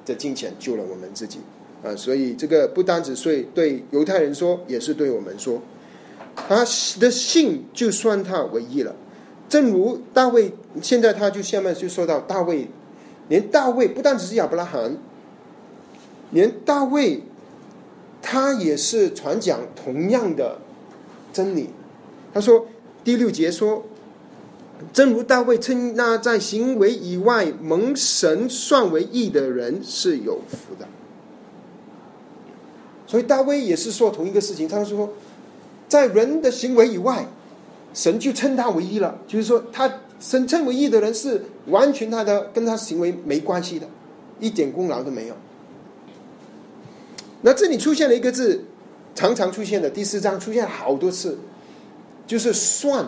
[0.04, 1.38] 的金钱救了我们自己。
[1.82, 5.60] 啊，所以这个不单只是对犹太人说，也是对我们说，
[6.36, 6.64] 他
[7.00, 8.94] 的信就算他唯一了。
[9.48, 12.68] 正如大卫，现在他就下面就说到大卫，
[13.28, 14.96] 连大卫不单只是亚伯拉罕，
[16.32, 17.22] 连大卫
[18.20, 20.58] 他也是传讲同样的
[21.32, 21.70] 真理。
[22.34, 22.66] 他说
[23.04, 23.84] 第六节说，
[24.92, 30.88] 正如大卫称那在行为以外蒙神算为义的人是有福的。
[33.06, 35.10] 所以大卫也是说同一个事情，他说，
[35.86, 37.26] 在人的行为以外，
[37.92, 39.18] 神就称他为义了。
[39.28, 43.86] 就是说，他神称为义的人是完全他的跟他行为没关系的，
[44.40, 45.34] 一点功劳都没有。
[47.42, 48.64] 那这里出现了一个字，
[49.14, 51.38] 常常出现的第四章出现好多次，
[52.26, 53.06] 就是算。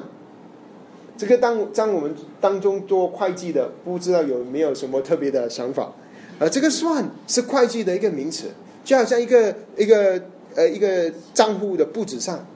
[1.16, 5.92] 这个当当我们当中做会计的，不知道有没有什么特别的想法？
[6.40, 8.48] 呃，这个算是会计的一个名词。
[8.84, 10.20] 就好像一个一个
[10.54, 12.46] 呃一个账户的簿子上，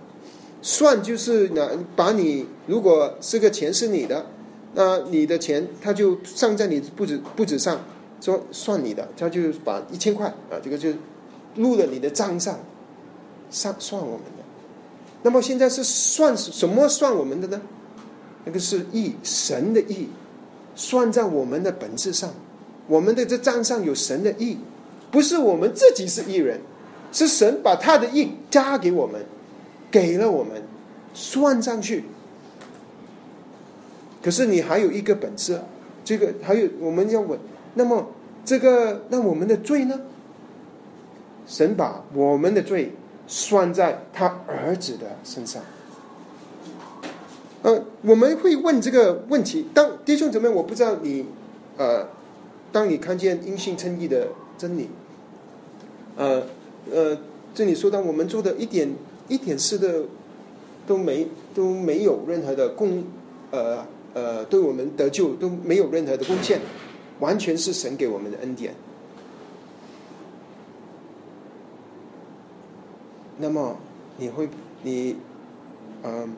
[0.60, 4.26] 算就是呢，把你如果这个钱是你的，
[4.74, 7.80] 那你的钱他就上在你簿子簿子上，
[8.20, 10.90] 说算你的，他就把一千块啊，这个就
[11.54, 12.58] 入了你的账上，
[13.50, 14.44] 算算我们的。
[15.22, 17.60] 那么现在是算什么算我们的呢？
[18.44, 20.08] 那个是义，神的义，
[20.74, 22.32] 算在我们的本质上，
[22.86, 24.58] 我们的这账上有神的义。
[25.10, 26.60] 不是我们自己是艺人，
[27.10, 29.24] 是神把他的义加给我们，
[29.90, 30.62] 给了我们，
[31.14, 32.04] 算上去。
[34.22, 35.60] 可是你还有一个本质，
[36.04, 37.38] 这个还有我们要问，
[37.74, 38.08] 那么
[38.44, 39.98] 这个那我们的罪呢？
[41.48, 42.92] 神把我们的罪
[43.26, 45.60] 算在他儿子的身上。
[47.62, 51.24] 呃，我们会问这个问题，当弟兄姊妹，我不知道你，
[51.76, 52.06] 呃，
[52.70, 54.28] 当你看见阴性称义的。
[54.58, 54.88] 真理，
[56.16, 56.42] 呃
[56.90, 57.16] 呃，
[57.54, 58.92] 这里说到我们做的一点
[59.28, 60.02] 一点事的
[60.84, 63.04] 都没都没有任何的贡，
[63.52, 66.60] 呃呃，对我们得救都没有任何的贡献，
[67.20, 68.74] 完全是神给我们的恩典。
[73.38, 73.76] 那么
[74.18, 74.48] 你会
[74.82, 75.16] 你
[76.02, 76.34] 嗯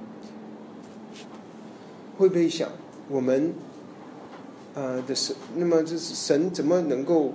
[2.16, 2.68] 会不会想
[3.08, 3.52] 我们
[4.74, 5.34] 呃的神？
[5.56, 7.32] 那么这是神怎么能够？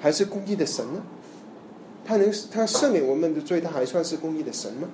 [0.00, 1.00] 还是公义的神呢？
[2.04, 4.88] 他能他赦免我们的罪，他还算是公义的神吗？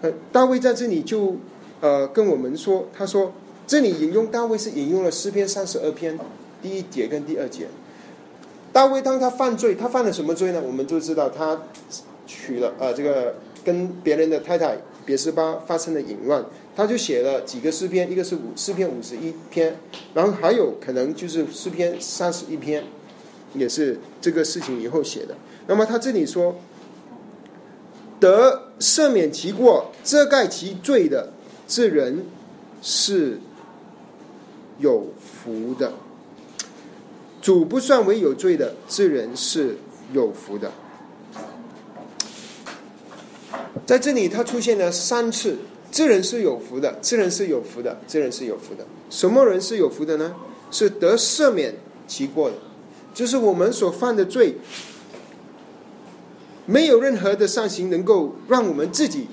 [0.00, 1.36] 呃，大卫在这里就
[1.80, 3.32] 呃跟我们说，他说
[3.68, 6.18] 这里引用大卫是引用了诗篇三十二篇
[6.60, 7.68] 第一节跟第二节。
[8.72, 10.60] 大卫当他犯罪，他犯了什么罪呢？
[10.60, 11.62] 我们都知道，他
[12.30, 19.76] 娶了呃这个跟别人的太太别斯巴发生了淫乱，他就写了几个诗篇，一个是五诗篇五十一篇，
[20.14, 22.84] 然后还有可能就是诗篇三十一篇。
[23.52, 25.34] 也是这个事情以后写的。
[25.66, 26.54] 那么他这里说，
[28.20, 31.32] 得赦免其过、遮盖其罪的
[31.66, 32.26] 这人
[32.80, 33.40] 是
[34.78, 35.94] 有福的；
[37.42, 39.78] 主不算为有罪的这人是
[40.12, 40.70] 有福的。
[43.86, 45.56] 在这里，他出现了三次，
[45.90, 48.86] 这人是有福的，这人是有福的，这人是有福的。
[49.08, 50.34] 什么人是有福的呢？
[50.70, 51.74] 是得赦免
[52.06, 52.56] 其过的，
[53.12, 54.54] 就是我们所犯的罪，
[56.66, 59.26] 没有任何的善行能够让我们自己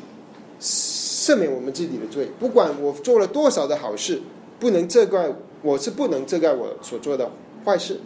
[0.59, 2.31] 赦免我们自己的罪。
[2.39, 4.21] 不管我做了多少的好事，
[4.59, 5.31] 不能责怪
[5.61, 7.31] 我是不能责怪我所做的
[7.63, 7.99] 坏事。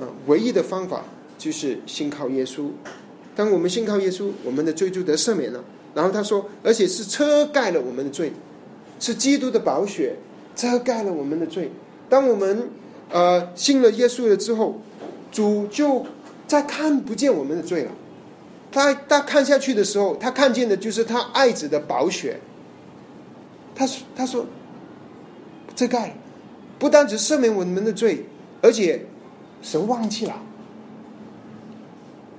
[0.00, 1.04] 嗯，唯一的方法
[1.36, 2.68] 就是信靠耶稣。
[3.38, 5.62] 当我们信靠耶稣，我们的罪就得赦免了。
[5.94, 8.32] 然后他说，而且是遮盖了我们的罪，
[8.98, 10.16] 是基督的宝血
[10.56, 11.70] 遮盖了我们的罪。
[12.08, 12.68] 当我们
[13.12, 14.80] 呃信了耶稣了之后，
[15.30, 16.04] 主就
[16.48, 17.92] 再看不见我们的罪了。
[18.72, 22.40] 他他看下去的时候，他看见的就是他爱子的宝血。
[23.72, 24.44] 他说他说
[25.76, 26.16] 遮盖，
[26.76, 28.24] 不单只赦免我们的罪，
[28.62, 29.06] 而且
[29.62, 30.42] 神忘记了，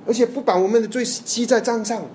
[0.10, 2.08] 而且不把我们的罪记在账上。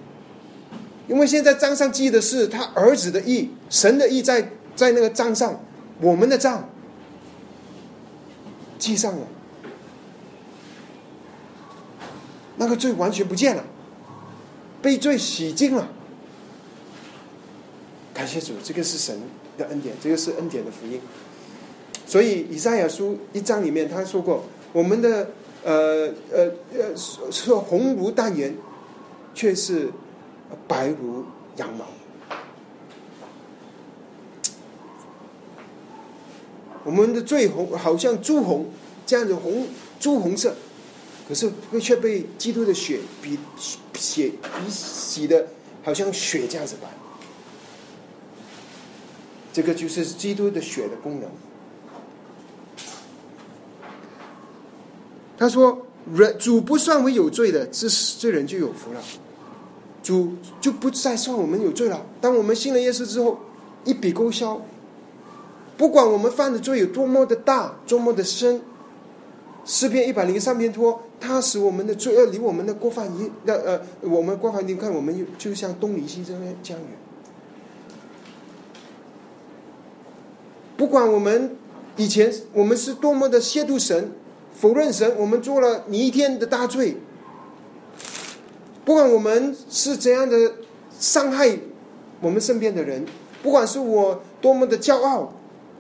[1.07, 5.63] 因为现在账上记的是他儿子的义，神的义在在那个账上，
[6.01, 6.69] 我们的账
[8.79, 9.27] 记上了，
[12.57, 13.65] 那个罪完全不见了，
[14.83, 15.89] 被罪洗净了。
[18.15, 19.21] 感谢主，这个是神
[19.59, 21.01] 的恩典，这个是恩典的福音。
[22.07, 25.31] 所以以赛亚书一章里面他说过，我们的
[25.65, 28.57] 呃呃呃说红如丹颜，
[29.35, 29.91] 却是。
[30.69, 31.25] 白如
[31.57, 31.85] 羊毛，
[36.85, 38.71] 我们的最红好像朱红
[39.05, 39.67] 这样子红
[39.99, 40.55] 朱红色，
[41.27, 41.51] 可是
[41.81, 43.37] 却被基督的血比
[43.97, 45.49] 血比洗的，
[45.83, 46.89] 好像血这样子白。
[49.53, 51.29] 这个就是基督的血的功能。
[55.37, 59.01] 他说：“人主不算为有罪的，这这人就有福了。”
[60.03, 62.05] 主就不再算我们有罪了。
[62.21, 63.39] 当我们信了耶稣之后，
[63.85, 64.61] 一笔勾销。
[65.77, 68.61] 不管我们犯的罪有多么的大，多么的深，
[69.65, 76.91] 诗篇一百零三篇说，他使我们的罪恶离我们的过犯一那呃，我们过犯你看我们就像东离西这样这样远。
[80.77, 81.57] 不管我们
[81.97, 84.13] 以前我们是多么的亵渎神、
[84.65, 86.97] 否认神，我们做了你一天的大罪。
[88.83, 90.55] 不管我们是怎样的
[90.99, 91.59] 伤害
[92.23, 93.05] 我们身边的人，
[93.43, 95.35] 不管是我多么的骄傲，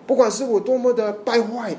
[0.06, 1.78] 不管是我多么的败坏，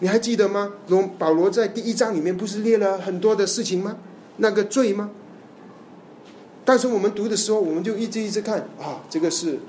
[0.00, 0.72] 你还记得吗？
[0.88, 3.98] 罗保罗在第一章里面不是列了很多的事情吗？
[4.38, 5.10] 那个罪吗？
[6.64, 9.60] 但是我们读的时候，我们就一直一直看啊，这个是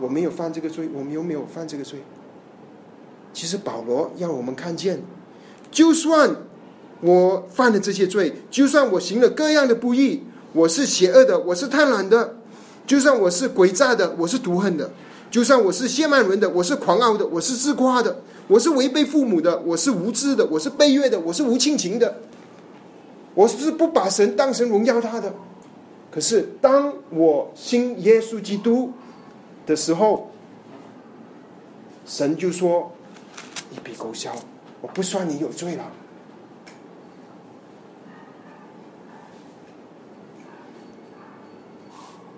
[0.00, 2.00] 我没有犯这个罪，我们有没有犯这个罪？
[3.36, 5.02] 其实保罗让我们看见，
[5.70, 6.34] 就算。
[7.02, 10.22] 我犯了这些罪，就算我行了各样的不义，
[10.54, 12.36] 我是邪恶的，我是贪婪的，
[12.86, 14.90] 就算我是诡诈的，我是毒恨的，
[15.30, 22.20] 就算我是亵慢人的，我是狂傲的，我是自夸的，我是违背父母的，我是无知的，我是卑劣的，我是无亲情的，
[23.34, 25.34] 我是不把神当成荣耀他的。
[26.10, 28.94] 可是当我信耶稣基督
[29.66, 30.30] 的时候，
[32.06, 32.90] 神就说
[33.76, 34.34] 一笔勾销，
[34.80, 35.92] 我不算你有罪了。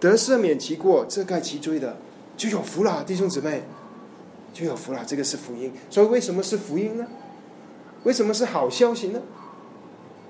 [0.01, 1.97] 得赦免其过，遮盖其罪的，
[2.37, 3.63] 就有福了，弟兄姊妹，
[4.53, 5.05] 就有福了。
[5.05, 7.07] 这个是福音，所以为什么是福音呢？
[8.05, 9.21] 为什么是好消息呢？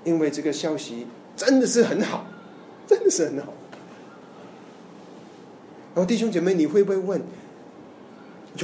[0.03, 1.05] 因为这个消息
[1.35, 2.25] 真的是很好，
[2.87, 3.53] 真的是很好。
[5.93, 7.21] 然后弟兄姐妹，你会不会问：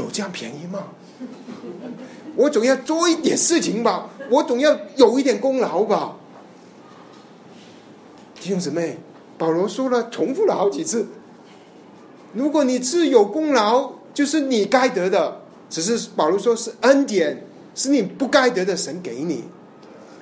[0.04, 0.88] 有这样便宜吗？
[2.36, 6.18] 我总要做一点事情吧，我总要有一点功劳吧，
[8.40, 8.98] 弟兄姊妹。
[9.38, 11.08] 保罗说了，重复了好几次。
[12.32, 15.42] 如果你是有功劳，就是你该得的。
[15.70, 19.44] 只是保罗说是恩典，是你不该得的，神给你。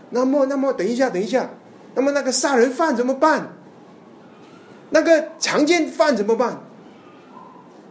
[0.10, 1.52] 那么，那么等一下，等一下，
[1.94, 3.54] 那么那个杀人犯怎么办？
[4.90, 6.64] 那个强奸犯怎么办？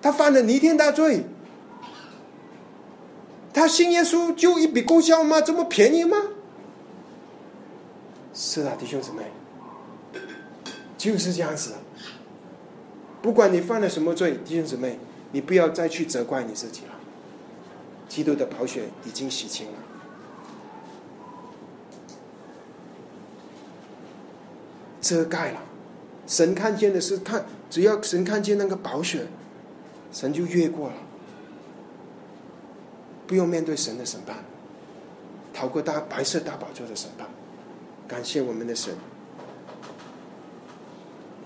[0.01, 1.24] 他犯了弥天大罪，
[3.53, 5.40] 他信耶稣就一笔勾销吗？
[5.40, 6.16] 这么便宜吗？
[8.32, 9.24] 是啊，弟兄姊妹。
[10.96, 11.72] 就是这样子，
[13.20, 15.00] 不管你犯了什么罪，弟兄姊妹，
[15.32, 16.92] 你不要再去责怪你自己了。
[18.09, 19.72] 基督的宝血已经洗清了，
[25.00, 25.61] 遮盖了。
[26.24, 29.26] 神看见的是看，只要神看见那个宝血，
[30.12, 30.94] 神就越过了，
[33.33, 34.37] 不用面对神的审判，
[35.55, 37.26] 逃过大白色大宝座的审判。
[38.07, 38.95] 感谢我们的神。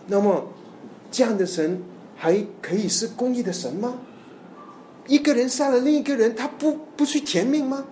[0.09, 0.49] 那么，
[1.13, 1.81] 这样的神
[2.17, 4.01] 还可以是公义的神吗？
[5.07, 7.87] 一个人杀了另一个人，他不不去填命吗？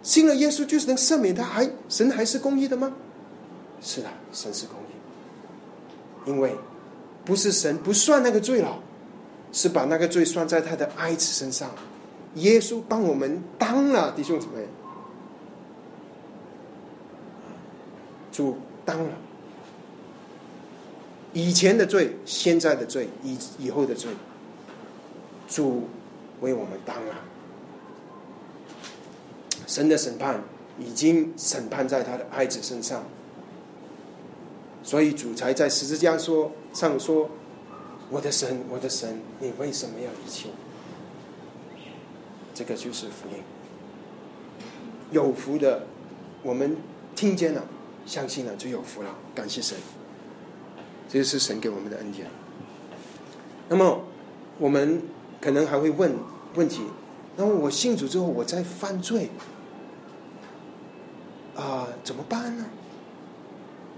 [0.00, 2.92] 信了耶稣就是能赦免他，还神还是公义的吗？
[3.82, 6.54] 是的，神是公义，因为
[7.24, 8.78] 不是神不算那个罪了，
[9.50, 11.68] 是把那个罪算在他的爱子身上。
[12.34, 14.66] 耶稣帮我们当了弟兄姊妹，
[18.30, 19.10] 主当了
[21.32, 24.12] 以前的罪、现在的罪、以以后的罪，
[25.48, 25.88] 主
[26.40, 27.14] 为我们当了。
[29.66, 30.42] 神的审判
[30.78, 33.04] 已经审判在他的爱子身上，
[34.82, 37.28] 所以主才在十字架说上说
[38.10, 40.54] ：“我的神，我的神，你为什么要离弃我？”
[42.60, 43.42] 这个就是福音。
[45.12, 45.86] 有福的，
[46.42, 46.76] 我们
[47.16, 47.64] 听见了，
[48.04, 49.16] 相信了，就有福了。
[49.34, 49.78] 感谢神，
[51.08, 52.26] 这就是神给我们的恩典。
[53.70, 54.04] 那么，
[54.58, 55.00] 我们
[55.40, 56.14] 可能还会问
[56.56, 56.82] 问题：
[57.34, 59.30] 那么我信主之后，我再犯罪？
[61.56, 62.66] 啊，怎么办呢？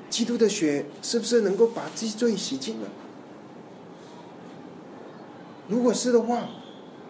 [0.09, 2.89] 基督的血是不是能够把这些罪洗净了？
[5.67, 6.49] 如果是的话，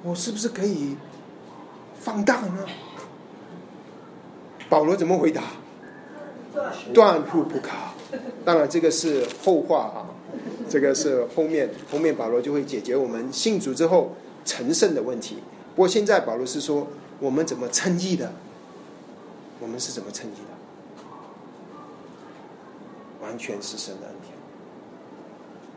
[0.03, 0.97] 我是不是可以
[2.03, 2.67] 放荡呢？
[4.69, 5.43] 保罗怎么回答？
[6.93, 7.71] 断不不可。
[8.45, 10.11] 当然，这个是后话啊，
[10.69, 15.37] 这个是后面后面保罗就会解决我们信主之后成圣的问题。
[15.77, 16.89] 不过现在保罗是说，
[17.21, 18.33] 我们怎么称义的？
[19.61, 21.07] 我们是怎么称义的？
[23.25, 24.33] 完全是神的恩典。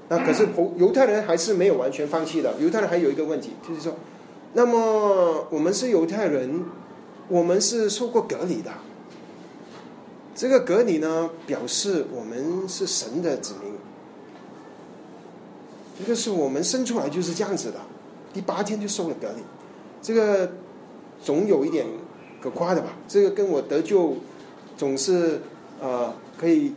[0.10, 0.48] 那可是
[0.78, 2.56] 犹太人还是没有完全放弃的。
[2.60, 3.96] 犹太人还有一个问题，就是说，
[4.56, 6.66] 那么我们是犹太人，
[7.28, 8.72] 我们是受过隔离的。
[10.34, 13.74] 这个隔离呢，表示我们是神的子民。
[16.00, 17.80] 这个是我们生出来就是这样子的，
[18.34, 19.44] 第八天就受了隔离。
[20.02, 20.54] 这个
[21.24, 21.86] 总有一点。
[22.42, 24.18] 可夸的吧，这个跟我得救
[24.78, 25.42] 总是
[25.82, 26.76] 呃可以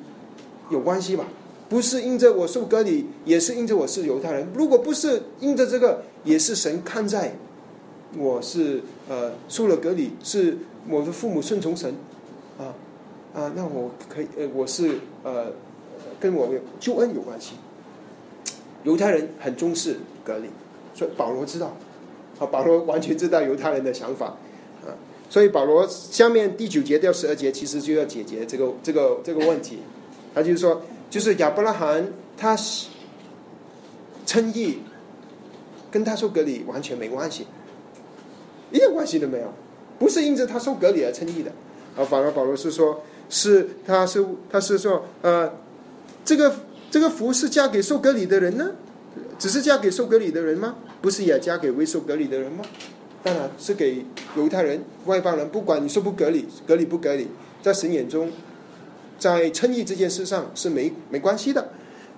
[0.70, 1.26] 有关系吧？
[1.68, 4.48] 不是因着我受隔离，也是因着我是犹太人。
[4.54, 7.36] 如果不是因着这个，也是神看在
[8.16, 11.94] 我是呃受了隔礼，是我的父母顺从神
[12.58, 12.74] 啊
[13.34, 15.52] 啊，那我可以呃我是呃
[16.18, 16.48] 跟我
[16.80, 17.54] 救恩有关系。
[18.84, 20.48] 犹太人很重视隔离，
[20.94, 21.76] 所以保罗知道
[22.38, 24.26] 啊，保罗完全知道犹太人的想法。
[24.26, 24.94] 啊
[25.30, 29.80] 所以保罗下面第九节到十二节其实就要解决这个这个这个问题，
[30.34, 30.80] 他就是说，
[31.10, 32.56] 就是亚伯拉罕他
[34.24, 34.78] 称义，
[35.90, 37.46] 跟他说隔离完全没关系，
[38.70, 39.52] 一点关系都没有，
[39.98, 41.50] 不是因着他受隔离而称义的，
[41.96, 45.52] 啊，反而保罗是说，是他是他是说，呃，
[46.24, 46.54] 这个
[46.90, 48.72] 这个福是嫁给受隔离的人呢，
[49.38, 50.76] 只是嫁给受隔离的人吗？
[51.00, 52.64] 不是也嫁给未受隔离的人吗？
[53.22, 54.04] 当然是给
[54.36, 57.26] 犹太人、外邦人，不管你说不隔离、隔离不隔离，
[57.62, 58.30] 在神眼中，
[59.18, 61.70] 在称义这件事上是没没关系的。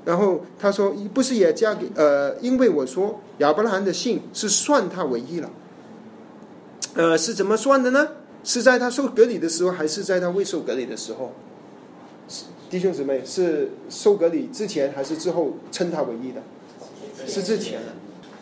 [0.05, 2.35] 然后他说：“不是也嫁给呃？
[2.41, 5.51] 因为我说亚伯拉罕的信是算他为义了。
[6.95, 8.09] 呃，是怎么算的呢？
[8.43, 11.33] 是在他受隔离的时候，还是在他未受隔离的时候？
[12.69, 16.43] 弟兄姊妹，是受隔离之前还是之后称他为义的？
[17.27, 17.89] 是之前的。”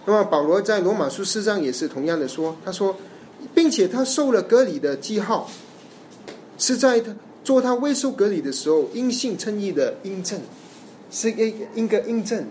[0.07, 2.97] 那么保罗在罗马书四章也是同样的说，他说，
[3.55, 5.51] 并且他受了隔离的记号，
[6.57, 10.41] 是在他做他未受隔离的时候因信称义的印证，
[11.11, 12.47] 是一一个印证。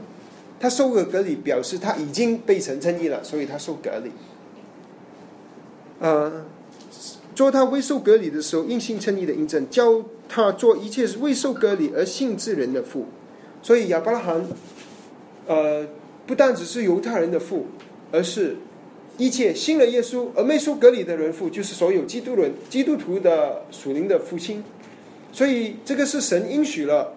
[0.60, 4.12] 他受了隔离，表示他已经被神称义了，所以他受隔离。
[6.00, 6.46] 呃，
[7.36, 13.06] 做他未受隔离的时候因信称义的印证，教他做一切是未受隔离而信之人的父。
[13.62, 14.46] 所以亚伯拉罕，
[15.48, 15.88] 呃。
[16.28, 17.68] 不但只是犹太人的父，
[18.12, 18.58] 而是
[19.18, 24.62] 一切信了耶稣而没受隔离的人父，就是所有基督人、基督徒的属灵的父亲。
[25.32, 27.14] 所以这个是神应许了，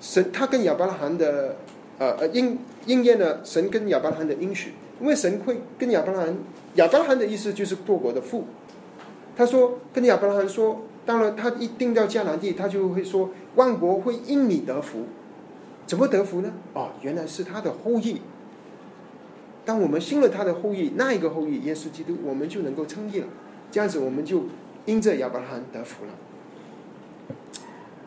[0.00, 1.56] 神他跟亚伯拉罕的
[1.98, 2.56] 呃应
[2.86, 6.36] 应验了神跟亚伯拉罕的应许，因为神会跟亚伯拉罕，
[6.74, 8.44] 亚伯拉罕的意思就是多国的父。
[9.36, 15.06] 他说跟亚伯拉罕说，当然他一定到迦南地，他就会说万国会因你得福。
[15.86, 16.52] 怎么得福呢？
[16.74, 18.20] 哦，原来是他的后裔。
[19.64, 23.26] 当我们信了他的后裔，那一个后裔耶稣基督，我们就能够称义了。
[23.70, 24.44] 这样子，我们就
[24.86, 26.10] 因着亚伯拉罕得福了。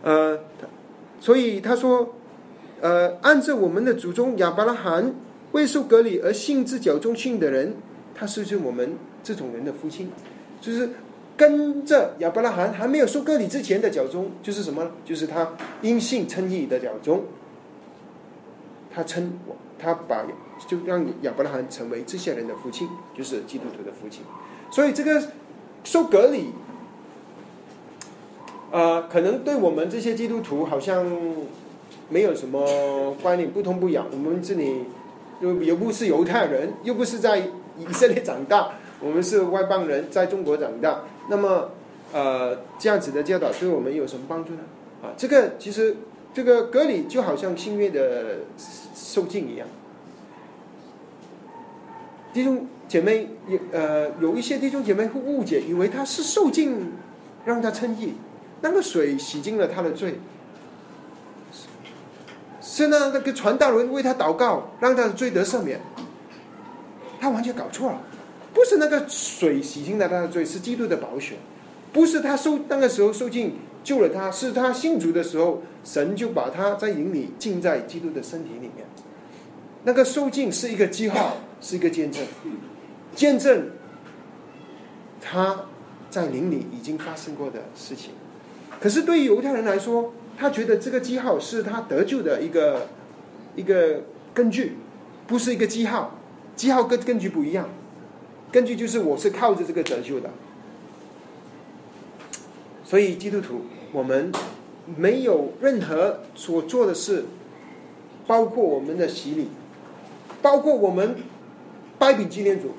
[0.04, 0.40] 呃，
[1.20, 2.16] 所以他说，
[2.82, 5.14] 呃，按照我们的祖宗亚伯拉罕
[5.52, 7.76] 未受隔离而信之脚中信的人，
[8.16, 10.10] 他是就我们这种人的父亲，
[10.60, 10.90] 就是
[11.36, 14.92] 跟着亚伯拉罕还没有受隔离之前的脚中，就是什么？
[15.04, 17.24] 就是他因信称义的脚中。
[18.94, 19.40] 他称，
[19.80, 20.26] 他把
[20.68, 24.22] 就让亚伯拉罕成为这些人的父亲，就是基督徒的父亲。
[24.70, 25.24] 所以这个
[25.86, 26.48] 受隔离，
[28.70, 31.06] 呃，可能对我们这些基督徒好像
[32.10, 34.06] 没有什么观念不痛不痒。
[34.12, 34.84] 我们这里
[35.42, 41.02] 又又不是犹太人，又不是在以色列长大，我们是外邦人，在中国长大。
[41.30, 41.72] 那么，
[42.14, 44.60] 呃，这样子的教导对我们有什么帮助呢？
[45.02, 45.98] 啊，这个其实
[46.34, 48.42] 这个隔离就好像新约的
[48.94, 49.68] 受尽一样。
[52.34, 56.94] 弟兄姐妹有呃有一些弟兄姐妹会误解，以为他是受尽
[57.46, 58.14] 让他称义，
[58.62, 60.20] 那个水洗净了他的罪，
[62.72, 65.82] 是那那个传道人为他祷告，让他的罪得赦免，
[67.20, 68.02] 他完全搞错了，
[68.54, 71.36] 不是那个水洗净了他的罪，是基督的宝血，
[71.92, 78.88] 不是他受那个时候受尽救了他，是他信主的时候，神就把他在灵里浸在基督的身体里面，
[79.84, 81.36] 那个受尽是一个记号。
[81.64, 82.24] 是一个见证，
[83.14, 83.70] 见证
[85.22, 85.66] 他
[86.10, 88.14] 在灵里已经发生过的事情。
[88.80, 92.88] 可是对于犹太人来说，他觉得这个记号是他得救的一个
[93.56, 94.02] 一个
[94.34, 94.78] 根据，
[95.28, 96.18] 不是一个记号。
[96.56, 97.70] 记号跟根据不一样，
[98.52, 100.30] 根据就是我是靠着这个得救的。
[102.84, 103.62] 所以基督徒，
[103.92, 104.32] 我们
[104.98, 107.26] 没有任何所做的事，
[108.28, 109.50] 包括我们的洗礼，
[110.42, 111.16] 包括我们。
[112.00, 112.72] 拜饼纪念主，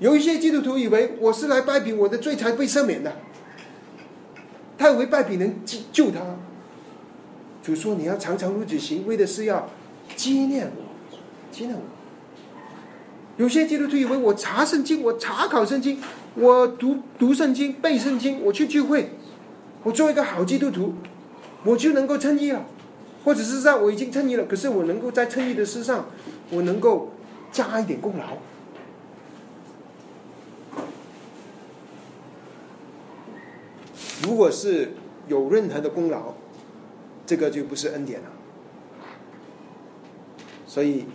[0.00, 3.12] 有一些基督徒以为我是来拜饼，我的罪才被赦免的。
[4.76, 6.18] 他以为拜饼能救救他。
[7.64, 9.70] 主说：“你要常常如此行，为的是要
[10.14, 11.16] 纪念我，
[11.50, 11.82] 纪念我。”
[13.42, 16.00] 有些基督徒以为我查圣经，我查考圣经，
[16.34, 19.12] 我读读圣经、背圣经，我去聚会，
[19.82, 20.94] 我做一个好基督徒，
[21.64, 22.66] 我就能够称义了。
[23.24, 26.06] 或者是在我已经称义了，可是我能够在称义的事上，
[26.50, 27.10] 我能够。
[27.54, 28.38] 加一点功劳，
[34.24, 34.94] 如果是
[35.28, 36.34] 有任何的功劳，
[37.26, 38.26] 这个就不是恩典了。
[40.66, 41.06] 所以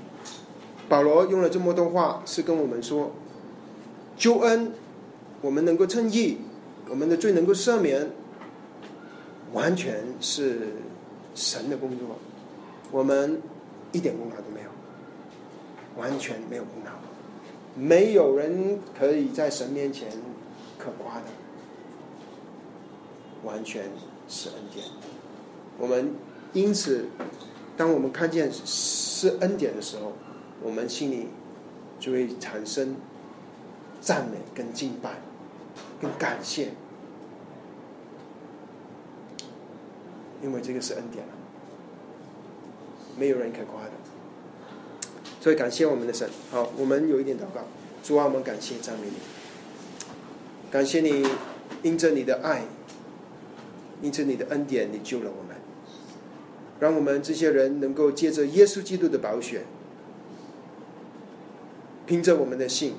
[0.87, 3.11] 保罗用了这么多话，是跟我们说：
[4.17, 4.73] 救恩，
[5.41, 6.37] 我们能够称义，
[6.89, 8.09] 我们的罪能够赦免，
[9.53, 10.73] 完全是
[11.35, 12.17] 神的工作，
[12.91, 13.41] 我们
[13.91, 14.69] 一点功劳都没有。
[15.97, 16.91] 完全没有功劳，
[17.75, 20.07] 没有人可以在神面前
[20.77, 21.25] 可夸的，
[23.43, 23.83] 完全
[24.29, 24.85] 是恩典。
[25.79, 26.13] 我们
[26.53, 27.05] 因此，
[27.77, 30.13] 当我们看见是恩典的时候，
[30.61, 31.27] 我们心里
[31.99, 32.95] 就会产生
[34.01, 35.21] 赞美、跟敬拜、
[36.01, 36.73] 跟感谢，
[40.43, 41.33] 因为这个是恩典了
[43.17, 43.91] 没有人可夸的。
[45.41, 47.61] 所以感谢我们的神，好，我们有一点祷告，
[48.03, 49.13] 主啊，我们感谢赞美你，
[50.69, 51.25] 感谢你，
[51.81, 52.63] 因着你的爱，
[54.01, 55.48] 因着你的恩典，你救了我们，
[56.79, 59.63] 让我们这些人能够借着耶稣基督的宝血，
[62.05, 62.93] 凭着我们的信，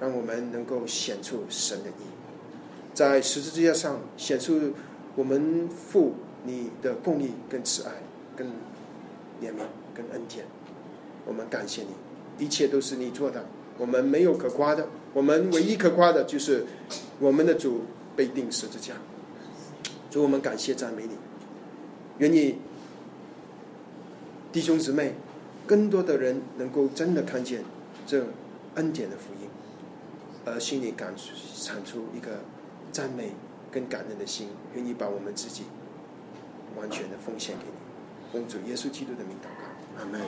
[0.00, 2.02] 让我们能够显出神的义，
[2.92, 4.72] 在十字架上显出
[5.14, 7.92] 我们父你的公义跟慈爱，
[8.36, 8.46] 跟
[9.40, 9.62] 怜悯
[9.94, 10.44] 跟恩典。
[11.24, 13.44] 我们感谢你，一切都是你做的，
[13.78, 16.64] 我们没有可夸的，我们唯一可夸的就是
[17.20, 17.82] 我们的主
[18.16, 18.94] 被钉十字架。
[20.10, 21.10] 主，我们感谢赞美你，
[22.18, 22.56] 愿意
[24.50, 25.14] 弟兄姊妹
[25.66, 27.62] 更多的人能够真的看见
[28.06, 28.24] 这
[28.76, 29.48] 恩典的福音，
[30.44, 31.14] 而心里感
[31.62, 32.40] 产出一个
[32.90, 33.32] 赞美
[33.70, 35.64] 跟感恩的心，愿意把我们自己
[36.76, 40.20] 完全的奉献给你，奉主耶稣基督的名祷告，阿门。